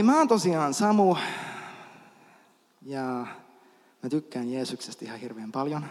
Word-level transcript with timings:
eli 0.00 0.06
mä 0.06 0.18
oon 0.18 0.28
tosiaan 0.28 0.74
Samu 0.74 1.16
ja 2.82 3.26
mä 4.02 4.08
tykkään 4.10 4.52
Jeesuksesta 4.52 5.04
ihan 5.04 5.20
hirveän 5.20 5.52
paljon. 5.52 5.84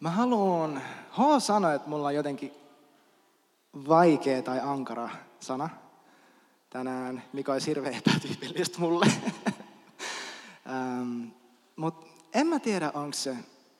Mä 0.00 0.10
haluan, 0.10 0.82
H 1.10 1.20
sanoa, 1.38 1.74
että 1.74 1.88
mulla 1.88 2.08
on 2.08 2.14
jotenkin 2.14 2.52
vaikea 3.88 4.42
tai 4.42 4.60
ankara 4.60 5.10
sana 5.40 5.68
tänään, 6.70 7.22
mikä 7.32 7.52
olisi 7.52 7.66
hirveän 7.66 7.94
epätyypillistä 7.94 8.78
mulle. 8.78 9.06
ähm, 10.70 11.24
Mutta 11.76 12.06
en 12.34 12.46
mä 12.46 12.58
tiedä, 12.58 12.90
onko 12.94 13.12
se 13.12 13.36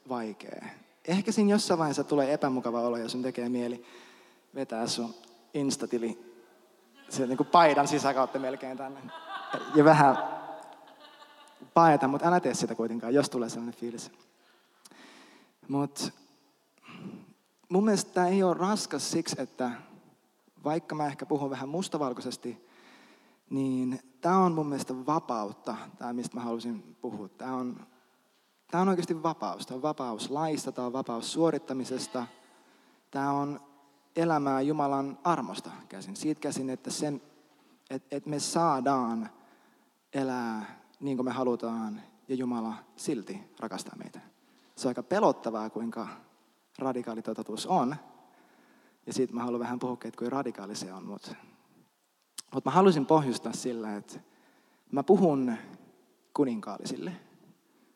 vaikea. 0.09 0.65
Ehkä 1.05 1.33
siinä 1.33 1.51
jossain 1.51 1.79
vaiheessa 1.79 2.05
tulee 2.05 2.33
epämukava 2.33 2.81
olo, 2.81 2.97
jos 2.97 3.13
sun 3.13 3.23
tekee 3.23 3.49
mieli 3.49 3.85
vetää 4.55 4.87
sun 4.87 5.15
instatili 5.55 6.28
se 7.09 7.27
niin 7.27 7.37
kuin 7.37 7.47
paidan 7.47 7.89
sisäkautta 7.89 8.39
melkein 8.39 8.79
tänne. 8.79 9.01
Ja 9.75 9.85
vähän 9.85 10.19
paeta, 11.75 12.09
mutta 12.09 12.29
älä 12.29 12.41
tee 12.41 12.55
sitä 12.55 12.75
kuitenkaan, 12.75 13.15
jos 13.15 13.31
tulee 13.31 13.49
sellainen 13.49 13.81
fiilis. 13.81 14.11
Mutta 15.69 16.11
mun 17.69 17.85
mielestä 17.85 18.13
tämä 18.13 18.29
ei 18.29 18.43
ole 18.43 18.55
raskas 18.55 19.11
siksi, 19.11 19.37
että 19.39 19.71
vaikka 20.65 20.95
mä 20.95 21.07
ehkä 21.07 21.27
puhun 21.27 21.51
vähän 21.51 21.69
mustavalkoisesti, 21.69 22.69
niin 23.51 24.01
tämä 24.21 24.39
on 24.39 24.53
mun 24.53 24.67
mielestä 24.67 25.07
vapautta, 25.07 25.77
tämä 25.99 26.13
mistä 26.13 26.37
mä 26.37 26.43
halusin 26.43 26.97
puhua. 27.01 27.29
Tämä 27.29 27.55
on, 27.55 27.87
tämä 28.71 28.83
on 28.83 28.89
oikeasti 28.89 29.23
vapaus. 29.23 29.67
Tämä 29.67 29.77
on 29.77 29.83
vapaus 29.83 30.31
laista, 30.31 30.73
tämä 30.73 30.87
on 30.87 30.93
vapaus 30.93 31.33
suorittamisesta. 31.33 32.27
Tämä 33.11 33.33
on 33.33 33.61
elämää 34.19 34.61
Jumalan 34.61 35.19
armosta 35.25 35.71
käsin. 35.89 36.17
Siitä 36.17 36.41
käsin, 36.41 36.71
että, 36.71 36.91
sen, 36.91 37.23
että, 37.91 38.17
että 38.17 38.31
me 38.31 38.39
saadaan 38.39 39.31
elää 40.13 40.81
niin 41.01 41.17
kuin 41.17 41.25
me 41.25 41.33
halutaan 41.33 42.03
ja 42.29 42.35
Jumala 42.35 42.75
silti 42.97 43.41
rakastaa 43.61 43.97
meitä. 43.97 44.21
Se 44.77 44.89
on 44.89 44.91
aika 44.91 45.03
pelottavaa, 45.03 45.71
kuinka 45.71 46.09
radikaali 46.79 47.23
totuus 47.23 47.67
on. 47.67 47.97
Ja 49.07 49.13
siitä 49.13 49.35
mä 49.35 49.43
haluan 49.43 49.61
vähän 49.61 49.79
puhua, 49.79 49.95
että 50.05 50.19
kuinka 50.19 50.37
radikaali 50.37 50.75
se 50.75 50.93
on. 50.93 51.05
Mutta, 51.05 51.35
mutta 52.55 52.71
mä 52.71 52.75
haluaisin 52.75 53.07
pohjustaa 53.07 53.53
sillä, 53.53 53.97
että 53.97 54.21
mä 54.93 55.03
puhun 55.03 55.57
kuninkaallisille. 56.35 57.13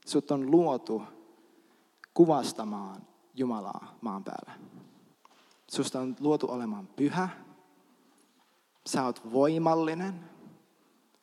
Sut 0.07 0.31
on 0.31 0.51
luotu 0.51 1.03
kuvastamaan 2.15 3.03
Jumalaa 3.35 3.95
maan 4.01 4.25
päällä. 4.25 4.53
Susta 5.73 6.01
on 6.01 6.17
luotu 6.21 6.51
olemaan 6.51 6.87
pyhä. 6.87 7.29
Sä 8.87 9.05
oot 9.05 9.33
voimallinen. 9.33 10.31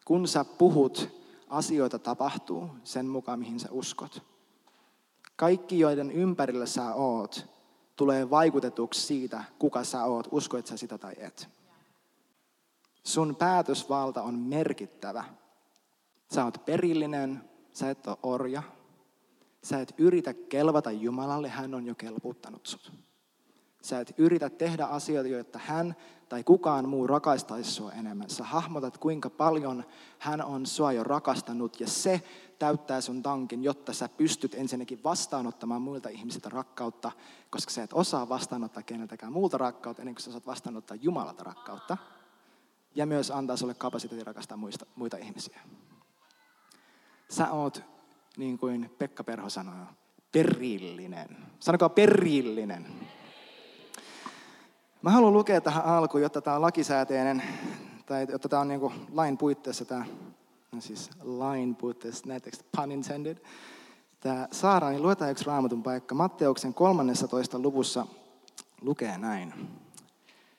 Kun 0.05 0.27
sä 0.27 0.45
puhut, 0.45 1.09
asioita 1.49 1.99
tapahtuu 1.99 2.69
sen 2.83 3.05
mukaan, 3.05 3.39
mihin 3.39 3.59
sä 3.59 3.67
uskot. 3.71 4.23
Kaikki, 5.35 5.79
joiden 5.79 6.11
ympärillä 6.11 6.65
sä 6.65 6.93
oot, 6.93 7.47
tulee 7.95 8.29
vaikutetuksi 8.29 9.01
siitä, 9.01 9.43
kuka 9.59 9.83
sä 9.83 10.05
oot, 10.05 10.27
uskoit 10.31 10.67
sä 10.67 10.77
sitä 10.77 10.97
tai 10.97 11.13
et. 11.17 11.49
Sun 13.03 13.35
päätösvalta 13.35 14.21
on 14.23 14.35
merkittävä. 14.35 15.23
Sä 16.33 16.45
oot 16.45 16.65
perillinen, 16.65 17.49
sä 17.73 17.89
et 17.89 18.07
ole 18.07 18.17
orja. 18.23 18.63
Sä 19.63 19.79
et 19.79 19.93
yritä 19.97 20.33
kelvata 20.33 20.91
Jumalalle, 20.91 21.49
hän 21.49 21.73
on 21.73 21.85
jo 21.85 21.95
kelputtanut 21.95 22.65
sut. 22.67 23.08
Sä 23.81 23.99
et 23.99 24.13
yritä 24.17 24.49
tehdä 24.49 24.85
asioita, 24.85 25.29
joita 25.29 25.59
hän 25.65 25.95
tai 26.29 26.43
kukaan 26.43 26.89
muu 26.89 27.07
rakastaisi 27.07 27.71
sua 27.71 27.91
enemmän. 27.91 28.29
Sä 28.29 28.43
hahmotat, 28.43 28.97
kuinka 28.97 29.29
paljon 29.29 29.83
hän 30.19 30.41
on 30.41 30.65
sua 30.65 30.91
jo 30.91 31.03
rakastanut 31.03 31.79
ja 31.79 31.87
se 31.87 32.21
täyttää 32.59 33.01
sun 33.01 33.23
tankin, 33.23 33.63
jotta 33.63 33.93
sä 33.93 34.09
pystyt 34.09 34.55
ensinnäkin 34.55 35.03
vastaanottamaan 35.03 35.81
muilta 35.81 36.09
ihmisiltä 36.09 36.49
rakkautta, 36.49 37.11
koska 37.49 37.71
sä 37.71 37.83
et 37.83 37.93
osaa 37.93 38.29
vastaanottaa 38.29 38.83
keneltäkään 38.83 39.33
muulta 39.33 39.57
rakkautta 39.57 40.01
ennen 40.01 40.15
kuin 40.15 40.23
sä 40.23 40.29
osaat 40.29 40.47
vastaanottaa 40.47 40.97
Jumalalta 41.01 41.43
rakkautta. 41.43 41.97
Ja 42.95 43.05
myös 43.05 43.31
antaa 43.31 43.57
sulle 43.57 43.73
kapasiteetti 43.73 44.23
rakastaa 44.23 44.57
muista, 44.57 44.85
muita 44.95 45.17
ihmisiä. 45.17 45.59
Sä 47.29 47.51
oot, 47.51 47.83
niin 48.37 48.57
kuin 48.57 48.95
Pekka 48.97 49.23
Perho 49.23 49.49
sanoi, 49.49 49.85
perillinen. 50.31 51.37
Sanokaa 51.59 51.89
perillinen. 51.89 52.85
Mä 55.01 55.11
haluan 55.11 55.33
lukea 55.33 55.61
tähän 55.61 55.85
alkuun, 55.85 56.21
jotta 56.21 56.41
tämä 56.41 56.55
on 56.55 56.61
lakisääteinen, 56.61 57.43
tai 58.05 58.27
jotta 58.29 58.49
tämä 58.49 58.61
on 58.61 58.67
niin 58.67 58.91
lain 59.11 59.37
puitteissa, 59.37 59.85
tämä, 59.85 60.05
no 60.71 60.81
siis 60.81 61.09
lain 61.23 61.75
puitteissa, 61.75 62.27
näettekö 62.27 62.57
pun 62.77 62.91
intended, 62.91 63.37
tämä 64.19 64.47
Saara, 64.51 64.89
niin 64.89 65.01
luetaan 65.01 65.31
yksi 65.31 65.45
raamatun 65.45 65.83
paikka. 65.83 66.15
Matteuksen 66.15 66.73
13. 66.73 67.59
luvussa 67.59 68.05
lukee 68.81 69.17
näin. 69.17 69.53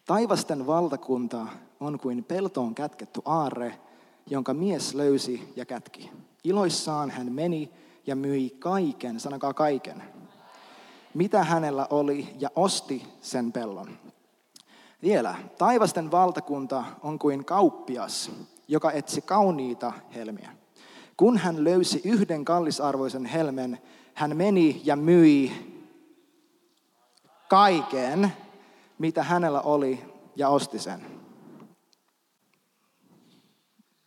Taivasten 0.06 0.66
valtakunta 0.66 1.46
on 1.80 1.98
kuin 1.98 2.24
peltoon 2.24 2.74
kätketty 2.74 3.20
aarre, 3.24 3.80
jonka 4.26 4.54
mies 4.54 4.94
löysi 4.94 5.52
ja 5.56 5.64
kätki. 5.64 6.10
Iloissaan 6.44 7.10
hän 7.10 7.32
meni 7.32 7.70
ja 8.06 8.16
myi 8.16 8.56
kaiken, 8.58 9.20
sanokaa 9.20 9.54
kaiken, 9.54 10.02
mitä 11.14 11.44
hänellä 11.44 11.86
oli, 11.90 12.28
ja 12.38 12.50
osti 12.56 13.06
sen 13.20 13.52
pellon. 13.52 13.88
Vielä, 15.02 15.34
taivasten 15.58 16.10
valtakunta 16.10 16.84
on 17.02 17.18
kuin 17.18 17.44
kauppias, 17.44 18.30
joka 18.68 18.92
etsi 18.92 19.20
kauniita 19.20 19.92
helmiä. 20.14 20.56
Kun 21.16 21.38
hän 21.38 21.64
löysi 21.64 22.00
yhden 22.04 22.44
kallisarvoisen 22.44 23.26
helmen, 23.26 23.78
hän 24.14 24.36
meni 24.36 24.80
ja 24.84 24.96
myi 24.96 25.52
kaiken, 27.48 28.32
mitä 28.98 29.22
hänellä 29.22 29.60
oli, 29.60 30.04
ja 30.36 30.48
osti 30.48 30.78
sen. 30.78 31.06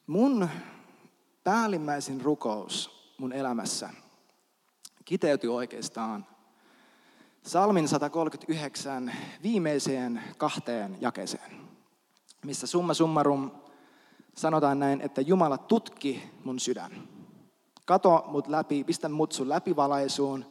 Mun 0.08 0.50
päällimmäisin 1.44 2.22
rukous 2.22 3.04
mun 3.18 3.34
elämässä 3.34 3.90
kiteytyy 5.06 5.56
oikeastaan 5.56 6.26
Salmin 7.44 7.88
139 7.88 9.14
viimeiseen 9.44 10.24
kahteen 10.38 10.98
jakeeseen, 11.02 11.52
missä 12.46 12.68
summa 12.68 12.94
summarum 12.94 13.52
sanotaan 14.36 14.80
näin, 14.80 15.02
että 15.02 15.22
Jumala 15.22 15.58
tutki 15.58 16.32
mun 16.44 16.60
sydän. 16.60 16.92
Kato 17.86 18.24
mut 18.28 18.48
läpi, 18.48 18.84
pistä 18.84 19.10
mut 19.10 19.32
sun 19.32 19.50
läpivalaisuun, 19.50 20.46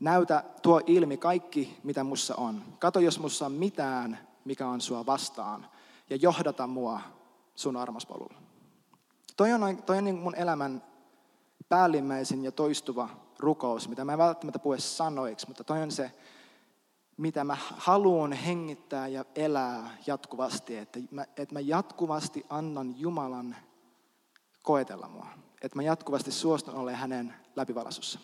näytä, 0.00 0.44
tuo 0.62 0.80
ilmi 0.86 1.16
kaikki, 1.16 1.78
mitä 1.82 2.04
mussa 2.04 2.34
on. 2.36 2.62
Kato, 2.78 3.00
jos 3.00 3.18
mussa 3.18 3.46
on 3.46 3.52
mitään, 3.52 4.18
mikä 4.44 4.68
on 4.68 4.80
sua 4.80 5.06
vastaan, 5.06 5.66
ja 6.10 6.16
johdata 6.16 6.66
mua 6.66 7.00
sun 7.54 7.76
armospolulla. 7.76 8.42
Toi 9.36 9.52
on, 9.52 9.82
toi 9.86 9.98
on 9.98 10.04
niin 10.04 10.18
mun 10.18 10.34
elämän 10.34 10.82
päällimmäisin 11.68 12.44
ja 12.44 12.52
toistuva 12.52 13.21
rukous, 13.42 13.88
mitä 13.88 14.04
mä 14.04 14.12
en 14.12 14.18
välttämättä 14.18 14.58
puhu 14.58 14.74
sanoiksi, 14.78 15.48
mutta 15.48 15.64
toi 15.64 15.82
on 15.82 15.90
se, 15.90 16.12
mitä 17.16 17.44
mä 17.44 17.56
haluan 17.76 18.32
hengittää 18.32 19.08
ja 19.08 19.24
elää 19.34 19.96
jatkuvasti. 20.06 20.76
Että 20.76 20.98
mä, 21.10 21.22
että 21.22 21.52
mä 21.54 21.60
jatkuvasti 21.60 22.46
annan 22.48 22.94
Jumalan 22.98 23.56
koetella 24.62 25.08
mua. 25.08 25.26
Että 25.62 25.78
mä 25.78 25.82
jatkuvasti 25.82 26.32
suostun 26.32 26.74
olemaan 26.74 27.00
hänen 27.00 27.34
läpivalasussa. 27.56 28.18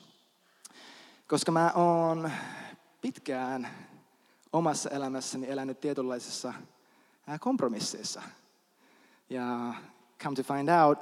Koska 1.28 1.52
mä 1.52 1.72
oon 1.74 2.30
pitkään 3.00 3.68
omassa 4.52 4.90
elämässäni 4.90 5.50
elänyt 5.50 5.80
tietynlaisissa 5.80 6.54
kompromisseissa. 7.40 8.22
Ja 9.30 9.74
come 10.22 10.36
to 10.36 10.54
find 10.54 10.68
out, 10.68 10.98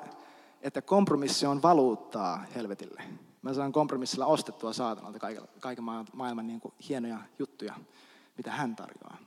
että 0.62 0.82
kompromissi 0.82 1.46
on 1.46 1.62
valuuttaa 1.62 2.44
helvetille. 2.54 3.02
Mä 3.46 3.54
saan 3.54 3.72
kompromissilla 3.72 4.26
ostettua 4.26 4.72
saatanalta 4.72 5.18
kaiken, 5.60 5.84
maailman 6.12 6.46
niin 6.46 6.60
kuin 6.60 6.74
hienoja 6.88 7.18
juttuja, 7.38 7.74
mitä 8.36 8.50
hän 8.50 8.76
tarjoaa. 8.76 9.18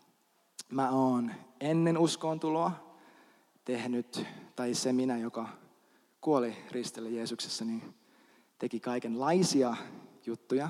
Mä 0.72 0.90
oon 0.90 1.32
ennen 1.60 1.98
uskoon 1.98 2.40
tuloa 2.40 2.72
tehnyt, 3.66 4.26
tai 4.56 4.74
se 4.74 4.94
minä, 4.94 5.18
joka 5.18 5.50
kuoli 6.22 6.58
ristille 6.72 7.10
Jeesuksessa, 7.10 7.66
niin 7.66 7.96
teki 8.58 8.80
kaikenlaisia 8.80 9.76
juttuja. 10.26 10.70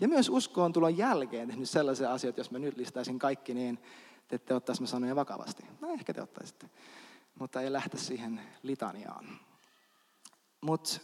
Ja 0.00 0.08
myös 0.08 0.28
uskoon 0.28 0.72
tulon 0.72 0.96
jälkeen 0.96 1.48
tehnyt 1.48 1.70
sellaisia 1.70 2.12
asioita, 2.12 2.40
jos 2.40 2.50
mä 2.50 2.58
nyt 2.58 2.76
listaisin 2.76 3.18
kaikki, 3.18 3.54
niin 3.54 3.78
te 4.28 4.36
ette 4.36 4.54
ottaisi 4.54 4.82
mä 4.82 4.86
sanoja 4.88 5.16
vakavasti. 5.16 5.64
No 5.80 5.88
ehkä 5.88 6.14
te 6.14 6.22
ottaisitte. 6.22 6.70
Mutta 7.38 7.60
ei 7.60 7.72
lähtä 7.72 7.96
siihen 7.96 8.40
litaniaan. 8.62 9.28
Mut, 10.60 11.00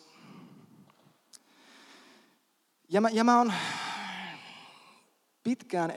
ja 2.94 3.00
mä, 3.00 3.08
ja 3.08 3.24
mä 3.24 3.38
oon 3.38 3.52
pitkään, 5.42 5.92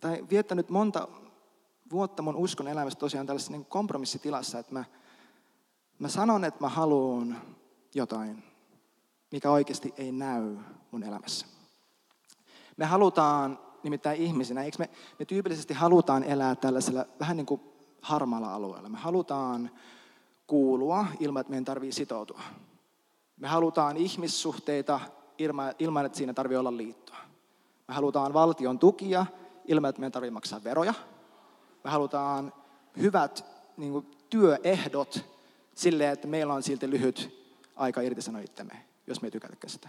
tai 0.00 0.26
viettänyt 0.30 0.70
monta 0.70 1.08
vuotta 1.90 2.22
mun 2.22 2.36
uskon 2.36 2.68
elämässä 2.68 2.98
tosiaan 2.98 3.26
tällaisessa 3.26 3.52
niin 3.52 3.64
kompromissitilassa, 3.64 4.58
että 4.58 4.72
mä, 4.72 4.84
mä 5.98 6.08
sanon, 6.08 6.44
että 6.44 6.60
mä 6.60 6.68
haluan 6.68 7.42
jotain, 7.94 8.44
mikä 9.32 9.50
oikeasti 9.50 9.94
ei 9.96 10.12
näy 10.12 10.56
mun 10.90 11.02
elämässä. 11.02 11.46
Me 12.76 12.84
halutaan 12.84 13.58
nimittäin 13.82 14.20
ihmisinä, 14.20 14.62
eikö 14.62 14.76
me, 14.78 14.90
me 15.18 15.24
tyypillisesti 15.24 15.74
halutaan 15.74 16.24
elää 16.24 16.54
tällaisella 16.56 17.06
vähän 17.20 17.36
niin 17.36 17.46
kuin 17.46 17.60
harmaalla 18.02 18.54
alueella. 18.54 18.88
Me 18.88 18.98
halutaan 18.98 19.70
kuulua 20.46 21.06
ilman, 21.20 21.40
että 21.40 21.50
meidän 21.50 21.64
tarvii 21.64 21.92
sitoutua. 21.92 22.40
Me 23.36 23.48
halutaan 23.48 23.96
ihmissuhteita 23.96 25.00
ilman, 25.78 26.06
että 26.06 26.18
siinä 26.18 26.34
tarvii 26.34 26.56
olla 26.56 26.76
liittoa. 26.76 27.16
Me 27.88 27.94
halutaan 27.94 28.32
valtion 28.32 28.78
tukia 28.78 29.26
ilman, 29.64 29.88
että 29.88 30.00
meidän 30.00 30.12
tarvii 30.12 30.30
maksaa 30.30 30.64
veroja. 30.64 30.94
Me 31.84 31.90
halutaan 31.90 32.52
hyvät 32.96 33.44
niin 33.76 33.92
kuin, 33.92 34.06
työehdot 34.30 35.24
silleen, 35.74 36.12
että 36.12 36.28
meillä 36.28 36.54
on 36.54 36.62
silti 36.62 36.90
lyhyt 36.90 37.44
aika 37.76 38.00
irtisanoa 38.00 38.42
itsemme, 38.42 38.84
jos 39.06 39.22
me 39.22 39.26
ei 39.26 39.30
tykätäkään 39.30 39.70
sitä. 39.70 39.88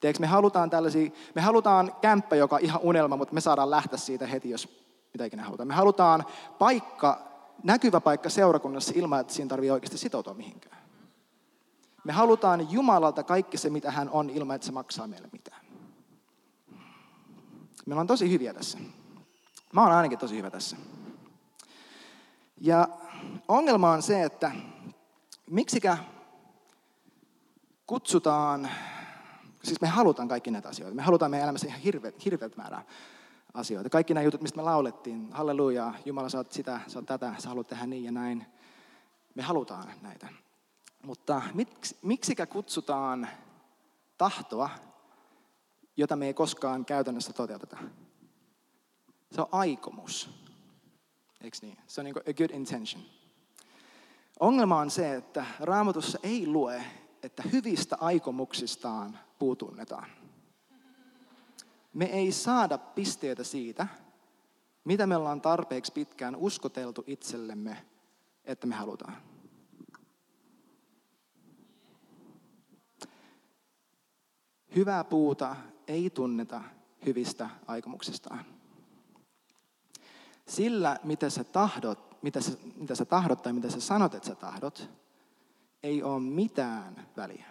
Teekö, 0.00 0.18
me 0.18 0.26
halutaan 0.26 0.70
tällaisia, 0.70 1.10
me 1.34 1.42
halutaan 1.42 1.92
kämppä, 2.00 2.36
joka 2.36 2.56
on 2.56 2.62
ihan 2.62 2.80
unelma, 2.82 3.16
mutta 3.16 3.34
me 3.34 3.40
saadaan 3.40 3.70
lähteä 3.70 3.98
siitä 3.98 4.26
heti, 4.26 4.50
jos 4.50 4.68
mitä 5.12 5.24
ikinä 5.24 5.44
halutaan. 5.44 5.68
Me 5.68 5.74
halutaan 5.74 6.24
paikka, 6.58 7.18
näkyvä 7.62 8.00
paikka 8.00 8.28
seurakunnassa 8.28 8.92
ilman, 8.96 9.20
että 9.20 9.32
siinä 9.32 9.48
tarvii 9.48 9.70
oikeasti 9.70 9.98
sitoutua 9.98 10.34
mihinkään. 10.34 10.79
Me 12.04 12.12
halutaan 12.12 12.72
Jumalalta 12.72 13.22
kaikki 13.22 13.56
se, 13.56 13.70
mitä 13.70 13.90
hän 13.90 14.10
on, 14.10 14.30
ilman, 14.30 14.56
että 14.56 14.66
se 14.66 14.72
maksaa 14.72 15.06
meille 15.06 15.28
mitään. 15.32 15.60
Me 17.86 17.94
ollaan 17.94 18.06
tosi 18.06 18.30
hyviä 18.30 18.54
tässä. 18.54 18.78
Mä 19.72 19.82
oon 19.82 19.92
ainakin 19.92 20.18
tosi 20.18 20.36
hyvä 20.36 20.50
tässä. 20.50 20.76
Ja 22.60 22.88
ongelma 23.48 23.90
on 23.90 24.02
se, 24.02 24.22
että 24.22 24.52
miksikä 25.50 25.98
kutsutaan, 27.86 28.70
siis 29.62 29.80
me 29.80 29.88
halutaan 29.88 30.28
kaikki 30.28 30.50
näitä 30.50 30.68
asioita. 30.68 30.96
Me 30.96 31.02
halutaan 31.02 31.30
meidän 31.30 31.44
elämässä 31.44 31.66
ihan 31.66 31.80
hirveät, 31.80 32.24
hirveät 32.24 32.56
määrää 32.56 32.84
asioita. 33.54 33.90
Kaikki 33.90 34.14
nämä 34.14 34.24
jutut, 34.24 34.42
mistä 34.42 34.56
me 34.56 34.62
laulettiin, 34.62 35.32
halleluja, 35.32 35.94
Jumala, 36.04 36.28
sä 36.28 36.38
oot 36.38 36.52
sitä, 36.52 36.80
sä 36.86 36.98
oot 36.98 37.06
tätä, 37.06 37.34
sä 37.38 37.48
haluat 37.48 37.66
tehdä 37.66 37.86
niin 37.86 38.04
ja 38.04 38.12
näin. 38.12 38.46
Me 39.34 39.42
halutaan 39.42 39.92
näitä. 40.02 40.28
Mutta 41.02 41.42
miksi, 41.54 41.96
miksikä 42.02 42.46
kutsutaan 42.46 43.28
tahtoa, 44.18 44.70
jota 45.96 46.16
me 46.16 46.26
ei 46.26 46.34
koskaan 46.34 46.84
käytännössä 46.84 47.32
toteuteta? 47.32 47.76
Se 49.32 49.40
on 49.40 49.48
aikomus. 49.52 50.30
Eikö 51.40 51.56
niin? 51.62 51.78
Se 51.86 52.00
on 52.00 52.04
niin 52.04 52.16
a 52.18 52.32
good 52.32 52.50
intention. 52.50 53.02
Ongelma 54.40 54.78
on 54.78 54.90
se, 54.90 55.14
että 55.14 55.46
raamatussa 55.60 56.18
ei 56.22 56.46
lue, 56.46 56.84
että 57.22 57.42
hyvistä 57.52 57.96
aikomuksistaan 58.00 59.18
puutunnetaan. 59.38 60.10
Me 61.94 62.04
ei 62.04 62.32
saada 62.32 62.78
pisteitä 62.78 63.44
siitä, 63.44 63.86
mitä 64.84 65.06
me 65.06 65.16
ollaan 65.16 65.40
tarpeeksi 65.40 65.92
pitkään 65.92 66.36
uskoteltu 66.36 67.04
itsellemme, 67.06 67.86
että 68.44 68.66
me 68.66 68.74
halutaan. 68.74 69.29
Hyvää 74.76 75.04
puuta 75.04 75.56
ei 75.88 76.10
tunneta 76.10 76.62
hyvistä 77.06 77.50
aikomuksistaan. 77.66 78.44
Sillä, 80.48 80.96
mitä 81.04 81.30
sä 81.30 81.44
tahdot, 81.44 82.22
mitä 82.22 82.40
sä, 82.40 82.52
mitä 82.76 82.94
sä 82.94 83.04
tahdot 83.04 83.42
tai 83.42 83.52
mitä 83.52 83.70
sä 83.70 83.80
sanot, 83.80 84.14
että 84.14 84.28
sä 84.28 84.34
tahdot, 84.34 84.90
ei 85.82 86.02
ole 86.02 86.20
mitään 86.20 87.06
väliä. 87.16 87.46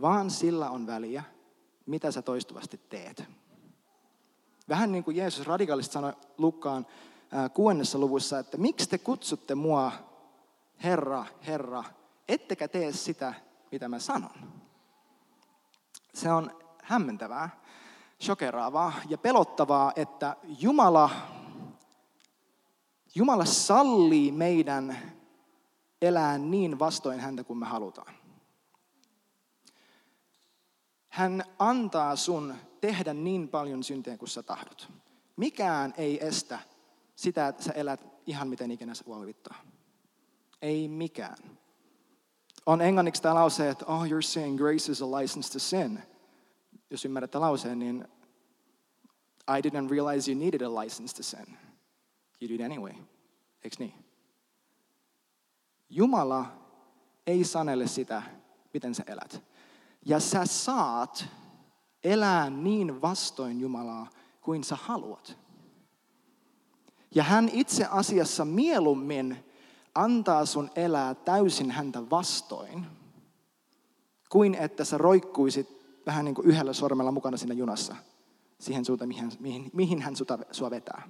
Vaan 0.00 0.30
sillä 0.30 0.70
on 0.70 0.86
väliä, 0.86 1.22
mitä 1.86 2.10
sä 2.10 2.22
toistuvasti 2.22 2.80
teet. 2.88 3.24
Vähän 4.68 4.92
niin 4.92 5.04
kuin 5.04 5.16
Jeesus 5.16 5.46
radikaalisti 5.46 5.92
sanoi 5.92 6.12
Lukkaan 6.38 6.86
kuudennessa 7.54 7.98
luvussa, 7.98 8.38
että 8.38 8.56
miksi 8.56 8.88
te 8.88 8.98
kutsutte 8.98 9.54
mua 9.54 9.92
Herra, 10.84 11.26
Herra, 11.46 11.84
ettekä 12.28 12.68
tee 12.68 12.92
sitä, 12.92 13.34
mitä 13.72 13.88
mä 13.88 13.98
sanon. 13.98 14.65
Se 16.16 16.32
on 16.32 16.50
hämmentävää, 16.82 17.50
shokeraavaa 18.22 18.92
ja 19.08 19.18
pelottavaa, 19.18 19.92
että 19.96 20.36
Jumala, 20.60 21.10
Jumala 23.14 23.44
sallii 23.44 24.32
meidän 24.32 24.98
elää 26.02 26.38
niin 26.38 26.78
vastoin 26.78 27.20
häntä 27.20 27.44
kuin 27.44 27.58
me 27.58 27.66
halutaan. 27.66 28.14
Hän 31.08 31.44
antaa 31.58 32.16
sun 32.16 32.54
tehdä 32.80 33.14
niin 33.14 33.48
paljon 33.48 33.84
syntejä 33.84 34.18
kuin 34.18 34.28
sä 34.28 34.42
tahdot. 34.42 34.88
Mikään 35.36 35.94
ei 35.96 36.26
estä 36.26 36.58
sitä, 37.16 37.48
että 37.48 37.62
sä 37.62 37.72
elät 37.72 38.00
ihan 38.26 38.48
miten 38.48 38.70
ikinä 38.70 38.94
sä 38.94 39.04
huolivittaa. 39.06 39.56
Ei 40.62 40.88
mikään. 40.88 41.36
On 42.66 42.80
englanniksi 42.80 43.22
tämä 43.22 43.34
lause, 43.34 43.70
että 43.70 43.86
oh, 43.86 44.04
you're 44.04 44.22
saying 44.22 44.58
grace 44.58 44.92
is 44.92 45.02
a 45.02 45.10
license 45.20 45.52
to 45.52 45.58
sin. 45.58 46.02
Jos 46.90 47.04
ymmärrätte 47.04 47.38
lauseen, 47.38 47.78
niin 47.78 48.08
I 49.48 49.68
didn't 49.68 49.90
realize 49.90 50.30
you 50.30 50.40
needed 50.40 50.62
a 50.62 50.80
license 50.80 51.16
to 51.16 51.22
sin. 51.22 51.58
You 52.40 52.48
did 52.48 52.60
anyway. 52.60 52.92
Eikö 53.64 53.76
niin? 53.78 53.94
Jumala 55.90 56.46
ei 57.26 57.44
sanele 57.44 57.86
sitä, 57.86 58.22
miten 58.74 58.94
sä 58.94 59.04
elät. 59.06 59.42
Ja 60.04 60.20
sä 60.20 60.46
saat 60.46 61.28
elää 62.04 62.50
niin 62.50 63.02
vastoin 63.02 63.60
Jumalaa 63.60 64.10
kuin 64.40 64.64
sä 64.64 64.76
haluat. 64.76 65.38
Ja 67.14 67.22
hän 67.22 67.48
itse 67.52 67.86
asiassa 67.90 68.44
mieluummin 68.44 69.45
antaa 69.96 70.46
sun 70.46 70.70
elää 70.74 71.14
täysin 71.14 71.70
häntä 71.70 72.10
vastoin, 72.10 72.86
kuin 74.28 74.54
että 74.54 74.84
sä 74.84 74.98
roikkuisit 74.98 75.76
vähän 76.06 76.24
niin 76.24 76.34
kuin 76.34 76.46
yhdellä 76.46 76.72
sormella 76.72 77.12
mukana 77.12 77.36
siinä 77.36 77.54
junassa, 77.54 77.96
siihen 78.60 78.84
suuntaan, 78.84 79.08
mihin, 79.08 79.32
mihin, 79.40 79.70
mihin 79.72 80.02
hän 80.02 80.16
suta, 80.16 80.38
sua 80.52 80.70
vetää. 80.70 81.02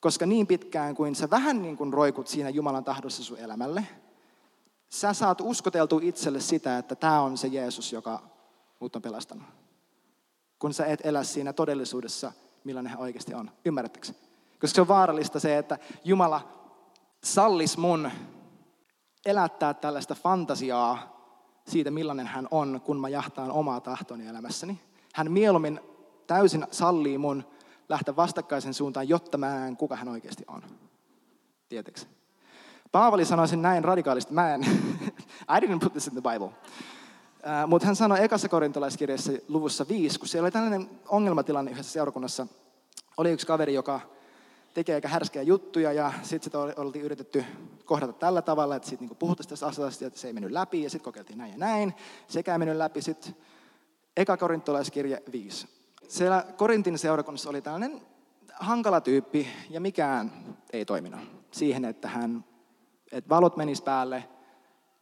Koska 0.00 0.26
niin 0.26 0.46
pitkään 0.46 0.94
kuin 0.94 1.14
sä 1.14 1.30
vähän 1.30 1.62
niin 1.62 1.76
kuin 1.76 1.92
roikut 1.92 2.28
siinä 2.28 2.50
Jumalan 2.50 2.84
tahdossa 2.84 3.24
sun 3.24 3.38
elämälle, 3.38 3.86
sä 4.90 5.12
saat 5.12 5.40
uskoteltu 5.40 6.00
itselle 6.02 6.40
sitä, 6.40 6.78
että 6.78 6.94
tämä 6.94 7.20
on 7.20 7.38
se 7.38 7.48
Jeesus, 7.48 7.92
joka 7.92 8.22
mut 8.80 8.96
on 8.96 9.02
pelastanut. 9.02 9.46
Kun 10.58 10.74
sä 10.74 10.86
et 10.86 11.00
elä 11.04 11.24
siinä 11.24 11.52
todellisuudessa, 11.52 12.32
millainen 12.64 12.90
hän 12.90 13.00
oikeasti 13.00 13.34
on. 13.34 13.50
Ymmärrättekö? 13.64 14.06
Koska 14.60 14.74
se 14.74 14.80
on 14.80 14.88
vaarallista 14.88 15.40
se, 15.40 15.58
että 15.58 15.78
Jumala 16.04 16.56
sallis 17.26 17.78
mun 17.78 18.10
elättää 19.26 19.74
tällaista 19.74 20.14
fantasiaa 20.14 21.16
siitä, 21.68 21.90
millainen 21.90 22.26
hän 22.26 22.48
on, 22.50 22.80
kun 22.84 23.00
mä 23.00 23.08
jahtaan 23.08 23.50
omaa 23.50 23.80
tahtoni 23.80 24.26
elämässäni. 24.26 24.80
Hän 25.14 25.32
mieluummin 25.32 25.80
täysin 26.26 26.66
sallii 26.70 27.18
mun 27.18 27.44
lähteä 27.88 28.16
vastakkaisen 28.16 28.74
suuntaan, 28.74 29.08
jotta 29.08 29.38
mä 29.38 29.46
näen, 29.46 29.76
kuka 29.76 29.96
hän 29.96 30.08
oikeasti 30.08 30.44
on. 30.48 30.62
Tietääkö? 31.68 32.00
Paavali 32.92 33.24
sanoi 33.24 33.48
sen 33.48 33.62
näin 33.62 33.84
radikaalisti. 33.84 34.34
Mä 34.34 34.54
en, 34.54 34.62
I 35.56 35.60
didn't 35.60 35.80
put 35.80 35.92
this 35.92 36.06
in 36.06 36.12
the 36.12 36.30
Bible. 36.32 36.46
Uh, 36.46 37.66
Mutta 37.66 37.86
hän 37.86 37.96
sanoi 37.96 38.24
ekassa 38.24 38.48
korintolaiskirjassa 38.48 39.32
luvussa 39.48 39.88
5, 39.88 40.18
kun 40.18 40.28
siellä 40.28 40.44
oli 40.44 40.50
tällainen 40.50 40.90
ongelmatilanne 41.08 41.70
yhdessä 41.70 41.92
seurakunnassa. 41.92 42.46
Oli 43.16 43.30
yksi 43.30 43.46
kaveri, 43.46 43.74
joka 43.74 44.00
tekee 44.76 44.94
aika 44.94 45.08
härskejä 45.08 45.42
juttuja 45.42 45.92
ja 45.92 46.12
sitten 46.22 46.44
sitä 46.44 46.58
oltiin 46.58 47.04
yritetty 47.04 47.44
kohdata 47.84 48.12
tällä 48.12 48.42
tavalla, 48.42 48.76
että 48.76 48.88
sitten 48.88 49.02
niinku 49.02 49.14
puhuttiin 49.14 49.48
tästä 49.48 49.66
asiasta, 49.66 50.06
että 50.06 50.18
se 50.20 50.26
ei 50.26 50.32
mennyt 50.32 50.52
läpi 50.52 50.82
ja 50.82 50.90
sitten 50.90 51.04
kokeiltiin 51.04 51.38
näin 51.38 51.52
ja 51.52 51.58
näin. 51.58 51.94
Sekä 52.28 52.52
ei 52.52 52.58
mennyt 52.58 52.76
läpi. 52.76 53.02
Sitten 53.02 53.36
eka 54.16 54.36
korintolaiskirja 54.36 55.18
5. 55.32 55.68
Siellä 56.08 56.44
Korintin 56.56 56.98
seurakunnassa 56.98 57.50
oli 57.50 57.62
tällainen 57.62 58.00
hankala 58.54 59.00
tyyppi 59.00 59.48
ja 59.70 59.80
mikään 59.80 60.32
ei 60.72 60.84
toiminut 60.84 61.20
siihen, 61.50 61.84
että 61.84 62.08
hän 62.08 62.44
että 63.12 63.28
valot 63.28 63.56
menis 63.56 63.82
päälle 63.82 64.28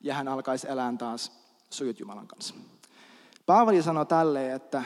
ja 0.01 0.15
hän 0.15 0.29
alkaisi 0.29 0.69
elää 0.69 0.95
taas 0.99 1.33
sujut 1.71 2.01
Jumalan 2.01 2.27
kanssa. 2.27 2.55
Paavali 3.47 3.83
sanoi 3.83 4.07
tälleen, 4.07 4.57
että 4.57 4.83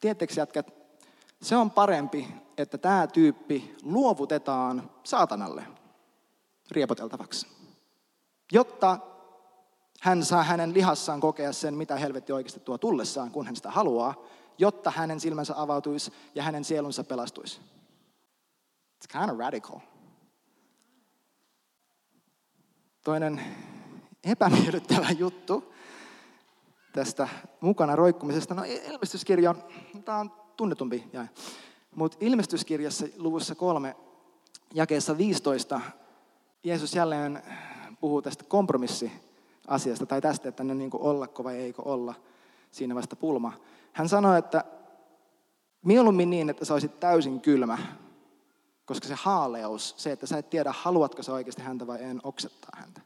tiettekö 0.00 0.34
jätkät, 0.36 0.81
se 1.42 1.56
on 1.56 1.70
parempi, 1.70 2.28
että 2.58 2.78
tämä 2.78 3.06
tyyppi 3.06 3.76
luovutetaan 3.82 4.90
saatanalle 5.04 5.64
riepoteltavaksi, 6.70 7.46
jotta 8.52 8.98
hän 10.00 10.24
saa 10.24 10.42
hänen 10.42 10.74
lihassaan 10.74 11.20
kokea 11.20 11.52
sen, 11.52 11.74
mitä 11.74 11.96
helvetti 11.96 12.32
oikeasti 12.32 12.60
tuo 12.60 12.78
tullessaan, 12.78 13.30
kun 13.30 13.46
hän 13.46 13.56
sitä 13.56 13.70
haluaa, 13.70 14.14
jotta 14.58 14.90
hänen 14.90 15.20
silmänsä 15.20 15.54
avautuisi 15.56 16.12
ja 16.34 16.42
hänen 16.42 16.64
sielunsa 16.64 17.04
pelastuisi. 17.04 17.60
It's 19.04 19.18
kind 19.18 19.30
of 19.30 19.38
radical. 19.38 19.78
Toinen 23.04 23.40
epämiellyttävä 24.24 25.10
juttu 25.10 25.74
tästä 26.92 27.28
mukana 27.60 27.96
roikkumisesta. 27.96 28.54
No 28.54 28.62
ilmestyskirja, 28.64 29.54
tämä 30.04 30.18
on 30.18 30.41
tunnetumpi 30.56 31.04
jäi. 31.12 31.26
Mutta 31.94 32.16
ilmestyskirjassa 32.20 33.06
luvussa 33.16 33.54
kolme, 33.54 33.96
jakeessa 34.74 35.18
15, 35.18 35.80
Jeesus 36.64 36.94
jälleen 36.94 37.42
puhuu 38.00 38.22
tästä 38.22 38.44
kompromissiasiasta, 38.44 40.06
tai 40.06 40.20
tästä, 40.20 40.48
että 40.48 40.64
ne 40.64 40.74
niin 40.74 40.90
ollako 40.92 41.44
vai 41.44 41.56
eikö 41.56 41.82
olla, 41.82 42.14
siinä 42.70 42.94
vasta 42.94 43.16
pulma. 43.16 43.52
Hän 43.92 44.08
sanoi, 44.08 44.38
että 44.38 44.64
mieluummin 45.82 46.30
niin, 46.30 46.50
että 46.50 46.64
sä 46.64 46.72
olisit 46.72 47.00
täysin 47.00 47.40
kylmä, 47.40 47.78
koska 48.84 49.08
se 49.08 49.14
haaleus, 49.14 49.94
se, 49.96 50.12
että 50.12 50.26
sä 50.26 50.38
et 50.38 50.50
tiedä, 50.50 50.74
haluatko 50.76 51.22
sä 51.22 51.32
oikeasti 51.32 51.62
häntä 51.62 51.86
vai 51.86 52.02
en, 52.02 52.20
oksettaa 52.22 52.72
häntä. 52.76 53.00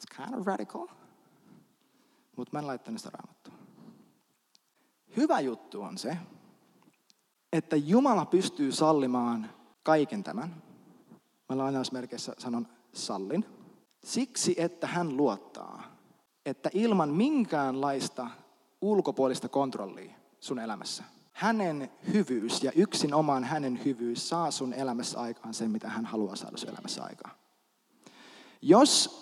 It's 0.00 0.16
kind 0.16 0.40
of 0.40 0.46
radical. 0.46 0.86
Mutta 2.36 2.52
mä 2.52 2.58
en 2.58 2.66
laittanut 2.66 3.00
sitä 3.00 3.10
raamattua. 3.10 3.59
Hyvä 5.16 5.40
juttu 5.40 5.82
on 5.82 5.98
se, 5.98 6.16
että 7.52 7.76
Jumala 7.76 8.26
pystyy 8.26 8.72
sallimaan 8.72 9.50
kaiken 9.82 10.24
tämän. 10.24 10.62
Mä 11.48 11.58
lainausmerkeissä 11.58 12.34
sanon 12.38 12.68
sallin. 12.92 13.44
Siksi, 14.04 14.54
että 14.58 14.86
hän 14.86 15.16
luottaa, 15.16 15.82
että 16.46 16.70
ilman 16.72 17.08
minkäänlaista 17.08 18.30
ulkopuolista 18.80 19.48
kontrollia 19.48 20.12
sun 20.40 20.58
elämässä, 20.58 21.04
hänen 21.32 21.90
hyvyys 22.14 22.62
ja 22.62 22.72
yksin 22.72 23.14
omaan 23.14 23.44
hänen 23.44 23.84
hyvyys 23.84 24.28
saa 24.28 24.50
sun 24.50 24.72
elämässä 24.72 25.20
aikaan 25.20 25.54
sen, 25.54 25.70
mitä 25.70 25.88
hän 25.88 26.06
haluaa 26.06 26.36
saada 26.36 26.56
sun 26.56 26.68
elämässä 26.68 27.02
aikaan. 27.02 27.34
Jos 28.62 29.20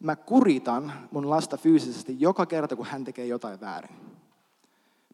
mä 0.00 0.16
kuritan 0.16 0.92
mun 1.10 1.30
lasta 1.30 1.56
fyysisesti 1.56 2.16
joka 2.20 2.46
kerta, 2.46 2.76
kun 2.76 2.86
hän 2.86 3.04
tekee 3.04 3.26
jotain 3.26 3.60
väärin. 3.60 3.96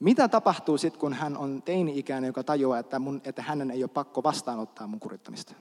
Mitä 0.02 0.28
tapahtuu 0.28 0.78
sitten, 0.78 1.00
kun 1.00 1.12
hän 1.14 1.36
on 1.36 1.62
teini-ikäinen, 1.62 2.28
joka 2.28 2.44
tajuaa, 2.44 2.78
että, 2.78 2.98
mun, 2.98 3.20
että 3.24 3.42
hänen 3.42 3.70
ei 3.70 3.82
ole 3.82 3.88
pakko 3.88 4.22
vastaanottaa 4.22 4.86
mun 4.86 5.00
kurittamista? 5.00 5.54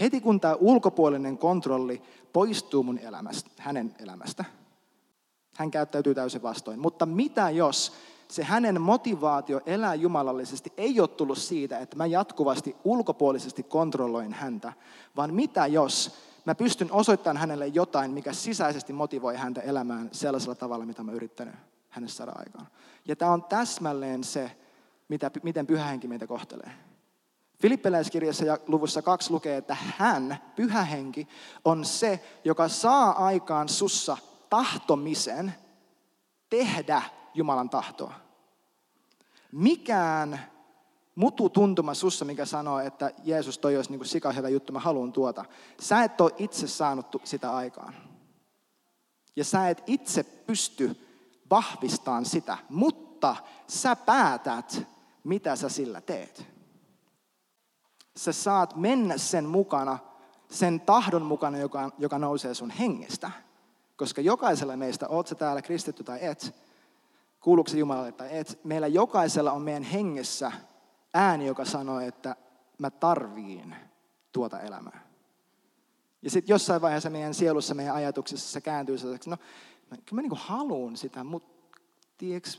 Heti 0.00 0.20
kun 0.20 0.40
tämä 0.40 0.54
ulkopuolinen 0.54 1.38
kontrolli 1.38 2.02
poistuu 2.32 2.82
mun 2.82 2.98
elämästä, 2.98 3.50
hänen 3.58 3.94
elämästä, 3.98 4.44
hän 5.56 5.70
käyttäytyy 5.70 6.14
täysin 6.14 6.42
vastoin. 6.42 6.80
Mutta 6.80 7.06
mitä 7.06 7.50
jos 7.50 7.92
se 8.28 8.44
hänen 8.44 8.80
motivaatio 8.80 9.60
elää 9.66 9.94
jumalallisesti 9.94 10.72
ei 10.76 11.00
ole 11.00 11.08
tullut 11.08 11.38
siitä, 11.38 11.78
että 11.78 11.96
mä 11.96 12.06
jatkuvasti 12.06 12.76
ulkopuolisesti 12.84 13.62
kontrolloin 13.62 14.32
häntä, 14.32 14.72
vaan 15.16 15.34
mitä 15.34 15.66
jos 15.66 16.16
mä 16.44 16.54
pystyn 16.54 16.92
osoittamaan 16.92 17.36
hänelle 17.36 17.66
jotain, 17.66 18.10
mikä 18.10 18.32
sisäisesti 18.32 18.92
motivoi 18.92 19.36
häntä 19.36 19.60
elämään 19.60 20.08
sellaisella 20.12 20.54
tavalla, 20.54 20.86
mitä 20.86 21.02
mä 21.02 21.12
yrittänyt 21.12 21.54
hänessä 21.96 22.16
saada 22.16 22.32
aikaan. 22.36 22.66
Ja 23.08 23.16
tämä 23.16 23.32
on 23.32 23.44
täsmälleen 23.44 24.24
se, 24.24 24.56
mitä, 25.08 25.30
miten 25.42 25.66
pyhä 25.66 25.84
henki 25.84 26.08
meitä 26.08 26.26
kohtelee. 26.26 26.70
Filippiläiskirjassa 27.60 28.44
ja 28.44 28.58
luvussa 28.66 29.02
kaksi 29.02 29.30
lukee, 29.30 29.56
että 29.56 29.76
hän, 29.80 30.38
pyhä 30.56 30.84
henki, 30.84 31.28
on 31.64 31.84
se, 31.84 32.24
joka 32.44 32.68
saa 32.68 33.26
aikaan 33.26 33.68
sussa 33.68 34.16
tahtomisen 34.50 35.54
tehdä 36.50 37.02
Jumalan 37.34 37.70
tahtoa. 37.70 38.14
Mikään 39.52 40.40
mutu 41.14 41.48
tuntuma 41.48 41.94
sussa, 41.94 42.24
mikä 42.24 42.44
sanoo, 42.44 42.78
että 42.78 43.10
Jeesus 43.24 43.58
toi 43.58 43.76
olisi 43.76 43.90
niin 43.90 43.98
kuin 43.98 44.08
sika 44.08 44.32
hyvä 44.32 44.48
juttu, 44.48 44.72
mä 44.72 44.80
haluan 44.80 45.12
tuota. 45.12 45.44
Sä 45.80 46.04
et 46.04 46.20
ole 46.20 46.32
itse 46.38 46.68
saanut 46.68 47.06
sitä 47.24 47.54
aikaan. 47.54 47.94
Ja 49.36 49.44
sä 49.44 49.68
et 49.68 49.82
itse 49.86 50.22
pysty 50.22 51.05
vahvistamaan 51.50 52.24
sitä, 52.24 52.58
mutta 52.68 53.36
sä 53.68 53.96
päätät, 53.96 54.82
mitä 55.24 55.56
sä 55.56 55.68
sillä 55.68 56.00
teet. 56.00 56.46
Sä 58.16 58.32
saat 58.32 58.76
mennä 58.76 59.18
sen 59.18 59.44
mukana, 59.44 59.98
sen 60.50 60.80
tahdon 60.80 61.22
mukana, 61.22 61.58
joka, 61.58 61.90
joka 61.98 62.18
nousee 62.18 62.54
sun 62.54 62.70
hengestä. 62.70 63.30
Koska 63.96 64.20
jokaisella 64.20 64.76
meistä, 64.76 65.08
oot 65.08 65.26
sä 65.26 65.34
täällä 65.34 65.62
kristitty 65.62 66.04
tai 66.04 66.18
et, 66.24 66.54
kuuluuko 67.40 67.70
se 67.70 67.78
Jumalalle 67.78 68.12
tai 68.12 68.38
et, 68.38 68.60
meillä 68.64 68.86
jokaisella 68.86 69.52
on 69.52 69.62
meidän 69.62 69.82
hengessä 69.82 70.52
ääni, 71.14 71.46
joka 71.46 71.64
sanoo, 71.64 72.00
että 72.00 72.36
mä 72.78 72.90
tarviin 72.90 73.76
tuota 74.32 74.60
elämää. 74.60 75.06
Ja 76.22 76.30
sitten 76.30 76.52
jossain 76.52 76.82
vaiheessa 76.82 77.10
meidän 77.10 77.34
sielussa, 77.34 77.74
meidän 77.74 77.94
ajatuksissa 77.94 78.52
se 78.52 78.60
kääntyy 78.60 78.98
sellaiseksi, 78.98 79.30
no 79.30 79.36
mä, 79.90 79.96
kyllä 79.96 80.22
mä 80.22 80.22
niin 80.22 80.40
haluan 80.40 80.96
sitä, 80.96 81.24
mutta 81.24 81.80
tiedätkö, 82.18 82.50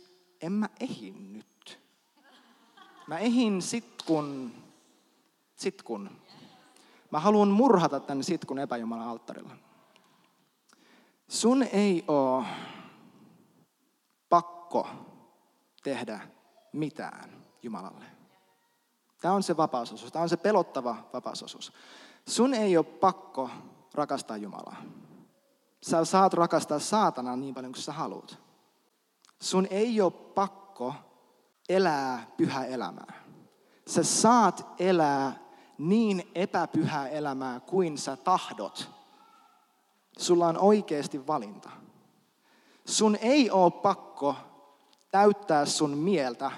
en 0.41 0.51
mä 0.51 0.69
ehin 0.79 1.33
nyt. 1.33 1.79
Mä 3.07 3.17
ehin 3.17 3.61
sit 3.61 4.03
kun, 4.05 4.51
sit 5.55 5.83
kun. 5.83 6.09
Mä 7.11 7.19
haluan 7.19 7.47
murhata 7.47 7.99
tänne 7.99 8.23
sit 8.23 8.45
kun 8.45 8.59
epäjumalan 8.59 9.07
alttarilla. 9.07 9.55
Sun 11.27 11.63
ei 11.63 12.03
oo 12.07 12.43
pakko 14.29 14.87
tehdä 15.83 16.19
mitään 16.73 17.43
Jumalalle. 17.63 18.05
Tämä 19.21 19.33
on 19.33 19.43
se 19.43 19.57
vapausosuus. 19.57 20.11
Tämä 20.11 20.23
on 20.23 20.29
se 20.29 20.37
pelottava 20.37 20.95
vapausosuus. 21.13 21.73
Sun 22.27 22.53
ei 22.53 22.77
ole 22.77 22.85
pakko 22.85 23.49
rakastaa 23.93 24.37
Jumalaa. 24.37 24.75
Sä 25.81 26.05
saat 26.05 26.33
rakastaa 26.33 26.79
saatanaa 26.79 27.35
niin 27.35 27.53
paljon 27.53 27.71
kuin 27.71 27.83
sä 27.83 27.93
haluat. 27.93 28.37
Sun 29.41 29.67
ei 29.69 30.01
ole 30.01 30.11
pakko 30.11 30.93
elää 31.69 32.27
pyhää 32.37 32.65
elämää. 32.65 33.23
Sä 33.87 34.03
saat 34.03 34.67
elää 34.79 35.39
niin 35.77 36.31
epäpyhää 36.35 37.07
elämää 37.07 37.59
kuin 37.59 37.97
sä 37.97 38.15
tahdot. 38.15 38.89
Sulla 40.17 40.47
on 40.47 40.57
oikeasti 40.57 41.27
valinta. 41.27 41.69
Sun 42.85 43.15
ei 43.15 43.51
ole 43.51 43.71
pakko 43.71 44.35
täyttää 45.11 45.65
sun 45.65 45.97
mieltä 45.97 46.51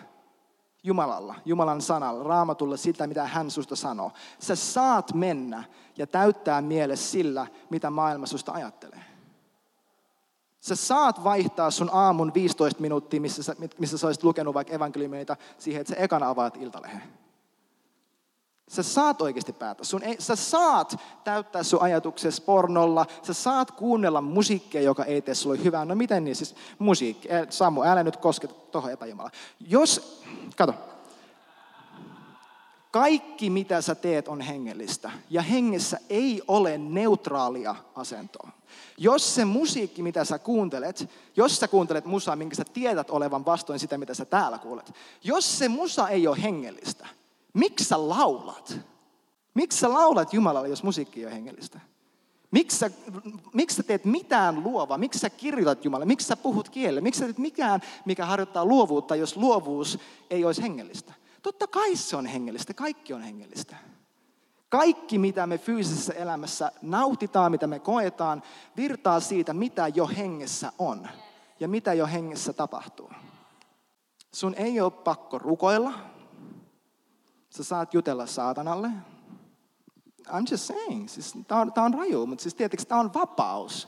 Jumalalla, 0.84 1.36
Jumalan 1.46 1.82
sanalla, 1.82 2.24
raamatulla 2.24 2.78
sitä, 2.78 3.08
mitä 3.08 3.28
hän 3.28 3.52
susta 3.52 3.76
sanoo. 3.76 4.12
Sä 4.40 4.56
saat 4.56 5.14
mennä 5.14 5.64
ja 5.98 6.08
täyttää 6.08 6.62
mielessä 6.62 7.12
sillä, 7.12 7.48
mitä 7.70 7.90
maailma 7.90 8.26
susta 8.26 8.52
ajattelee. 8.52 9.09
Sä 10.60 10.76
saat 10.76 11.24
vaihtaa 11.24 11.72
sun 11.72 11.90
aamun 11.94 12.34
15 12.34 12.82
minuuttia, 12.82 13.22
missä 13.22 13.44
sä, 13.44 13.56
missä 13.78 13.98
sä 13.98 14.08
olisit 14.08 14.24
lukenut 14.24 14.54
vaikka 14.54 14.74
evankeliumeita, 14.74 15.36
siihen, 15.58 15.82
että 15.82 15.94
sä 15.94 16.00
ekana 16.00 16.30
avaat 16.30 16.58
iltalehen. 16.58 17.04
Sä 18.70 18.84
saat 18.84 19.22
oikeasti 19.22 19.54
päättää. 19.54 19.86
Sun 19.86 20.04
ei, 20.04 20.16
sä 20.20 20.36
saat 20.36 20.96
täyttää 21.24 21.64
sun 21.64 21.82
ajatuksesi 21.82 22.42
pornolla. 22.42 23.06
Sä 23.24 23.34
saat 23.34 23.72
kuunnella 23.72 24.22
musiikkia, 24.22 24.82
joka 24.82 25.06
ei 25.06 25.22
tee 25.22 25.36
sulle 25.36 25.64
hyvää. 25.64 25.86
No 25.86 25.96
miten 25.96 26.24
niin 26.24 26.36
siis 26.36 26.56
musiikki? 26.80 27.30
Samu, 27.50 27.84
älä 27.84 28.04
nyt 28.04 28.18
koske 28.18 28.48
tuohon 28.48 28.92
epäjumala. 28.92 29.30
Jos, 29.60 30.24
kato. 30.56 30.74
Kaikki 32.92 33.50
mitä 33.50 33.82
sä 33.82 33.96
teet 33.96 34.28
on 34.28 34.42
hengellistä. 34.42 35.12
Ja 35.30 35.42
hengessä 35.42 36.00
ei 36.10 36.42
ole 36.48 36.78
neutraalia 36.78 37.76
asentoa. 37.96 38.50
Jos 38.98 39.36
se 39.36 39.46
musiikki, 39.46 40.04
mitä 40.04 40.26
sä 40.26 40.40
kuuntelet, 40.40 41.10
jos 41.36 41.60
sä 41.60 41.68
kuuntelet 41.68 42.06
musaa, 42.06 42.36
minkä 42.36 42.56
sä 42.56 42.66
tiedät 42.74 43.10
olevan 43.10 43.46
vastoin 43.46 43.80
sitä, 43.80 43.98
mitä 43.98 44.14
sä 44.14 44.26
täällä 44.26 44.58
kuulet. 44.58 44.94
Jos 45.24 45.60
se 45.60 45.70
musa 45.70 46.10
ei 46.10 46.28
ole 46.28 46.44
hengellistä, 46.44 47.08
Miksi 47.54 47.86
sä 47.86 48.10
laulat? 48.10 48.80
Miksi 49.54 49.80
sä 49.80 49.94
laulat 49.94 50.34
Jumalalle, 50.34 50.70
jos 50.70 50.84
musiikki 50.84 51.26
on 51.26 51.32
hengellistä? 51.32 51.80
Miksi 52.52 52.78
sä, 52.78 52.92
miksi 53.54 53.76
sä 53.76 53.84
teet 53.84 54.06
mitään 54.06 54.64
luovaa? 54.64 54.98
Miksi 54.98 55.20
sä 55.20 55.30
kirjoitat 55.30 55.86
Jumalalle? 55.86 56.06
Miksi 56.06 56.28
sä 56.28 56.38
puhut 56.38 56.70
kielellä? 56.70 57.02
Miksi 57.02 57.20
sä 57.20 57.26
teet 57.26 57.38
mikään, 57.38 57.82
mikä 58.06 58.26
harjoittaa 58.26 58.66
luovuutta, 58.66 59.16
jos 59.16 59.38
luovuus 59.38 60.00
ei 60.30 60.46
olisi 60.46 60.62
hengellistä? 60.62 61.14
Totta 61.42 61.68
kai 61.68 61.96
se 61.96 62.16
on 62.16 62.26
hengellistä. 62.26 62.74
Kaikki 62.74 63.14
on 63.14 63.22
hengellistä. 63.22 63.76
Kaikki, 64.70 65.18
mitä 65.18 65.48
me 65.48 65.58
fyysisessä 65.58 66.14
elämässä 66.14 66.72
nautitaan, 66.82 67.52
mitä 67.52 67.68
me 67.68 67.80
koetaan, 67.80 68.44
virtaa 68.78 69.20
siitä, 69.20 69.54
mitä 69.54 69.88
jo 69.88 70.08
hengessä 70.08 70.72
on 70.78 71.08
ja 71.60 71.68
mitä 71.68 71.94
jo 71.94 72.08
hengessä 72.08 72.54
tapahtuu. 72.54 73.12
Sun 74.34 74.56
ei 74.56 74.82
ole 74.82 74.92
pakko 74.92 75.40
rukoilla. 75.40 75.94
Sä 77.50 77.64
saat 77.64 77.94
jutella 77.94 78.26
saatanalle. 78.26 78.90
I'm 80.28 80.52
just 80.52 80.64
saying. 80.64 81.10
Siis, 81.10 81.34
tää, 81.48 81.60
on, 81.60 81.74
tää 81.74 81.84
on 81.84 81.94
raju, 81.94 82.26
mutta 82.26 82.42
siis 82.42 82.56
tietysti 82.56 82.86
tämä 82.86 83.02
on 83.02 83.14
vapaus. 83.14 83.88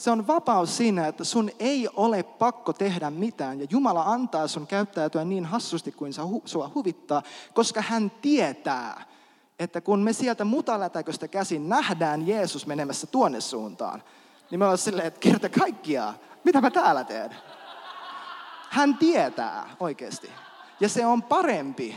Se 0.00 0.10
on 0.10 0.26
vapaus 0.26 0.76
siinä, 0.76 1.06
että 1.06 1.24
sun 1.24 1.50
ei 1.58 1.88
ole 1.96 2.22
pakko 2.22 2.72
tehdä 2.72 3.10
mitään. 3.10 3.60
Ja 3.60 3.66
Jumala 3.70 4.02
antaa 4.02 4.48
sun 4.48 4.66
käyttäytyä 4.66 5.24
niin 5.24 5.44
hassusti 5.44 5.92
kuin 5.92 6.12
sua 6.44 6.70
huvittaa, 6.74 7.22
koska 7.54 7.82
hän 7.82 8.10
tietää, 8.10 9.04
että 9.58 9.80
kun 9.80 10.00
me 10.00 10.12
sieltä 10.12 10.44
mutalätäköstä 10.44 11.28
käsin 11.28 11.68
nähdään 11.68 12.28
Jeesus 12.28 12.66
menemässä 12.66 13.06
tuonne 13.06 13.40
suuntaan, 13.40 14.02
niin 14.50 14.58
me 14.58 14.64
ollaan 14.64 14.78
silleen, 14.78 15.06
että 15.06 15.20
kerta 15.20 15.48
kaikkiaan, 15.48 16.14
mitä 16.44 16.60
mä 16.60 16.70
täällä 16.70 17.04
teen? 17.04 17.36
Hän 18.70 18.98
tietää 18.98 19.70
oikeasti. 19.80 20.30
Ja 20.80 20.88
se 20.88 21.06
on 21.06 21.22
parempi, 21.22 21.96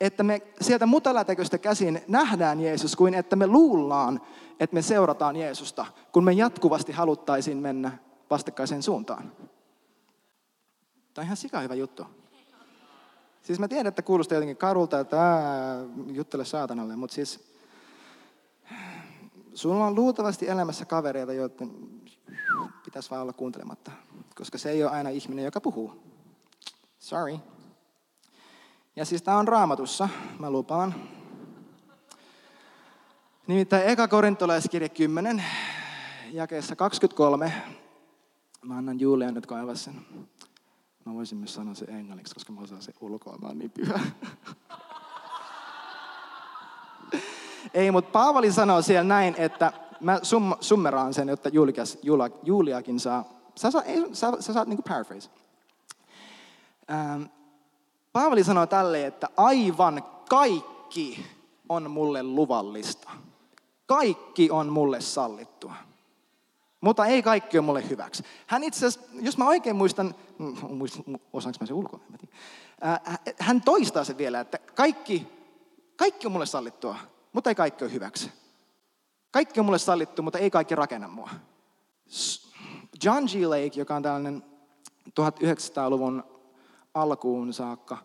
että 0.00 0.22
me 0.22 0.42
sieltä 0.60 0.86
mutalätäköstä 0.86 1.58
käsin 1.58 2.02
nähdään 2.08 2.60
Jeesus, 2.60 2.96
kuin 2.96 3.14
että 3.14 3.36
me 3.36 3.46
luullaan, 3.46 4.20
että 4.60 4.74
me 4.74 4.82
seurataan 4.82 5.36
Jeesusta, 5.36 5.86
kun 6.12 6.24
me 6.24 6.32
jatkuvasti 6.32 6.92
haluttaisiin 6.92 7.58
mennä 7.58 7.98
vastakkaiseen 8.30 8.82
suuntaan. 8.82 9.32
Tämä 11.14 11.22
on 11.22 11.24
ihan 11.24 11.36
sika 11.36 11.60
hyvä 11.60 11.74
juttu. 11.74 12.06
Siis 13.42 13.58
mä 13.58 13.68
tiedän, 13.68 13.86
että 13.86 14.02
kuulostaa 14.02 14.36
jotenkin 14.36 14.56
karulta, 14.56 15.00
että 15.00 15.22
ää, 15.22 15.84
juttele 16.12 16.44
saatanalle, 16.44 16.96
mutta 16.96 17.14
siis 17.14 17.54
sulla 19.54 19.86
on 19.86 19.94
luultavasti 19.94 20.48
elämässä 20.48 20.84
kavereita, 20.84 21.32
joiden 21.32 21.70
pitäisi 22.84 23.10
vaan 23.10 23.22
olla 23.22 23.32
kuuntelematta, 23.32 23.90
koska 24.34 24.58
se 24.58 24.70
ei 24.70 24.84
ole 24.84 24.92
aina 24.92 25.10
ihminen, 25.10 25.44
joka 25.44 25.60
puhuu. 25.60 26.02
Sorry. 26.98 27.38
Ja 28.96 29.04
siis 29.04 29.22
tämä 29.22 29.38
on 29.38 29.48
raamatussa, 29.48 30.08
mä 30.38 30.50
lupaan. 30.50 30.94
Nimittäin 33.50 33.88
eka 33.88 34.08
korintolaiskirja 34.08 34.88
10, 34.88 35.44
jakeessa 36.32 36.76
23. 36.76 37.52
Mä 38.64 38.76
annan 38.76 39.00
Julian 39.00 39.34
nyt 39.34 39.46
kaivaa 39.46 39.74
sen. 39.74 39.94
Mä 41.04 41.14
voisin 41.14 41.38
myös 41.38 41.54
sanoa 41.54 41.74
se 41.74 41.84
englanniksi, 41.84 42.34
koska 42.34 42.52
mä 42.52 42.60
osaan 42.60 42.82
se 42.82 42.92
ulkoa, 43.00 43.38
mä 43.38 43.48
oon 43.48 43.58
niin 43.58 43.70
pyhä. 43.70 44.00
Ei, 47.74 47.90
mutta 47.90 48.10
Paavali 48.10 48.52
sanoo 48.52 48.82
siellä 48.82 49.04
näin, 49.04 49.34
että 49.38 49.72
mä 50.00 50.20
sum, 50.22 50.54
summeraan 50.60 51.14
sen, 51.14 51.28
jotta 51.28 51.48
Julias, 51.48 51.98
Jula, 52.02 52.30
Juliakin 52.42 53.00
saa, 53.00 53.24
sä, 53.54 53.70
saa, 53.70 53.82
ei, 53.82 54.04
sä, 54.12 54.32
sä 54.40 54.52
saat 54.52 54.68
niinku 54.68 54.82
paraphrase. 54.82 55.30
Ähm, 56.90 57.22
Paavali 58.12 58.44
sanoo 58.44 58.66
tälleen, 58.66 59.06
että 59.06 59.28
aivan 59.36 60.02
kaikki 60.28 61.26
on 61.68 61.90
mulle 61.90 62.22
luvallista. 62.22 63.10
Kaikki 63.90 64.50
on 64.50 64.68
mulle 64.68 65.00
sallittua. 65.00 65.74
Mutta 66.80 67.06
ei 67.06 67.22
kaikki 67.22 67.58
ole 67.58 67.66
mulle 67.66 67.88
hyväksi. 67.90 68.22
Hän 68.46 68.64
itse 68.64 68.86
asiassa, 68.86 69.10
jos 69.20 69.38
mä 69.38 69.46
oikein 69.46 69.76
muistan, 69.76 70.14
mm, 70.38 70.54
osaanko 71.32 71.56
mä 71.60 71.66
se 71.66 71.74
ulkoa? 71.74 72.00
Hän 73.38 73.62
toistaa 73.62 74.04
se 74.04 74.18
vielä, 74.18 74.40
että 74.40 74.58
kaikki, 74.58 75.26
kaikki 75.96 76.26
on 76.26 76.32
mulle 76.32 76.46
sallittua, 76.46 76.96
mutta 77.32 77.50
ei 77.50 77.54
kaikki 77.54 77.84
ole 77.84 77.92
hyväksi. 77.92 78.32
Kaikki 79.30 79.60
on 79.60 79.66
mulle 79.66 79.78
sallittu, 79.78 80.22
mutta 80.22 80.38
ei 80.38 80.50
kaikki 80.50 80.74
rakenna 80.74 81.08
mua. 81.08 81.30
John 83.04 83.24
G. 83.24 83.46
Lake, 83.46 83.80
joka 83.80 83.96
on 83.96 84.02
tällainen 84.02 84.42
1900-luvun 85.08 86.24
alkuun 86.94 87.52
saakka 87.52 87.98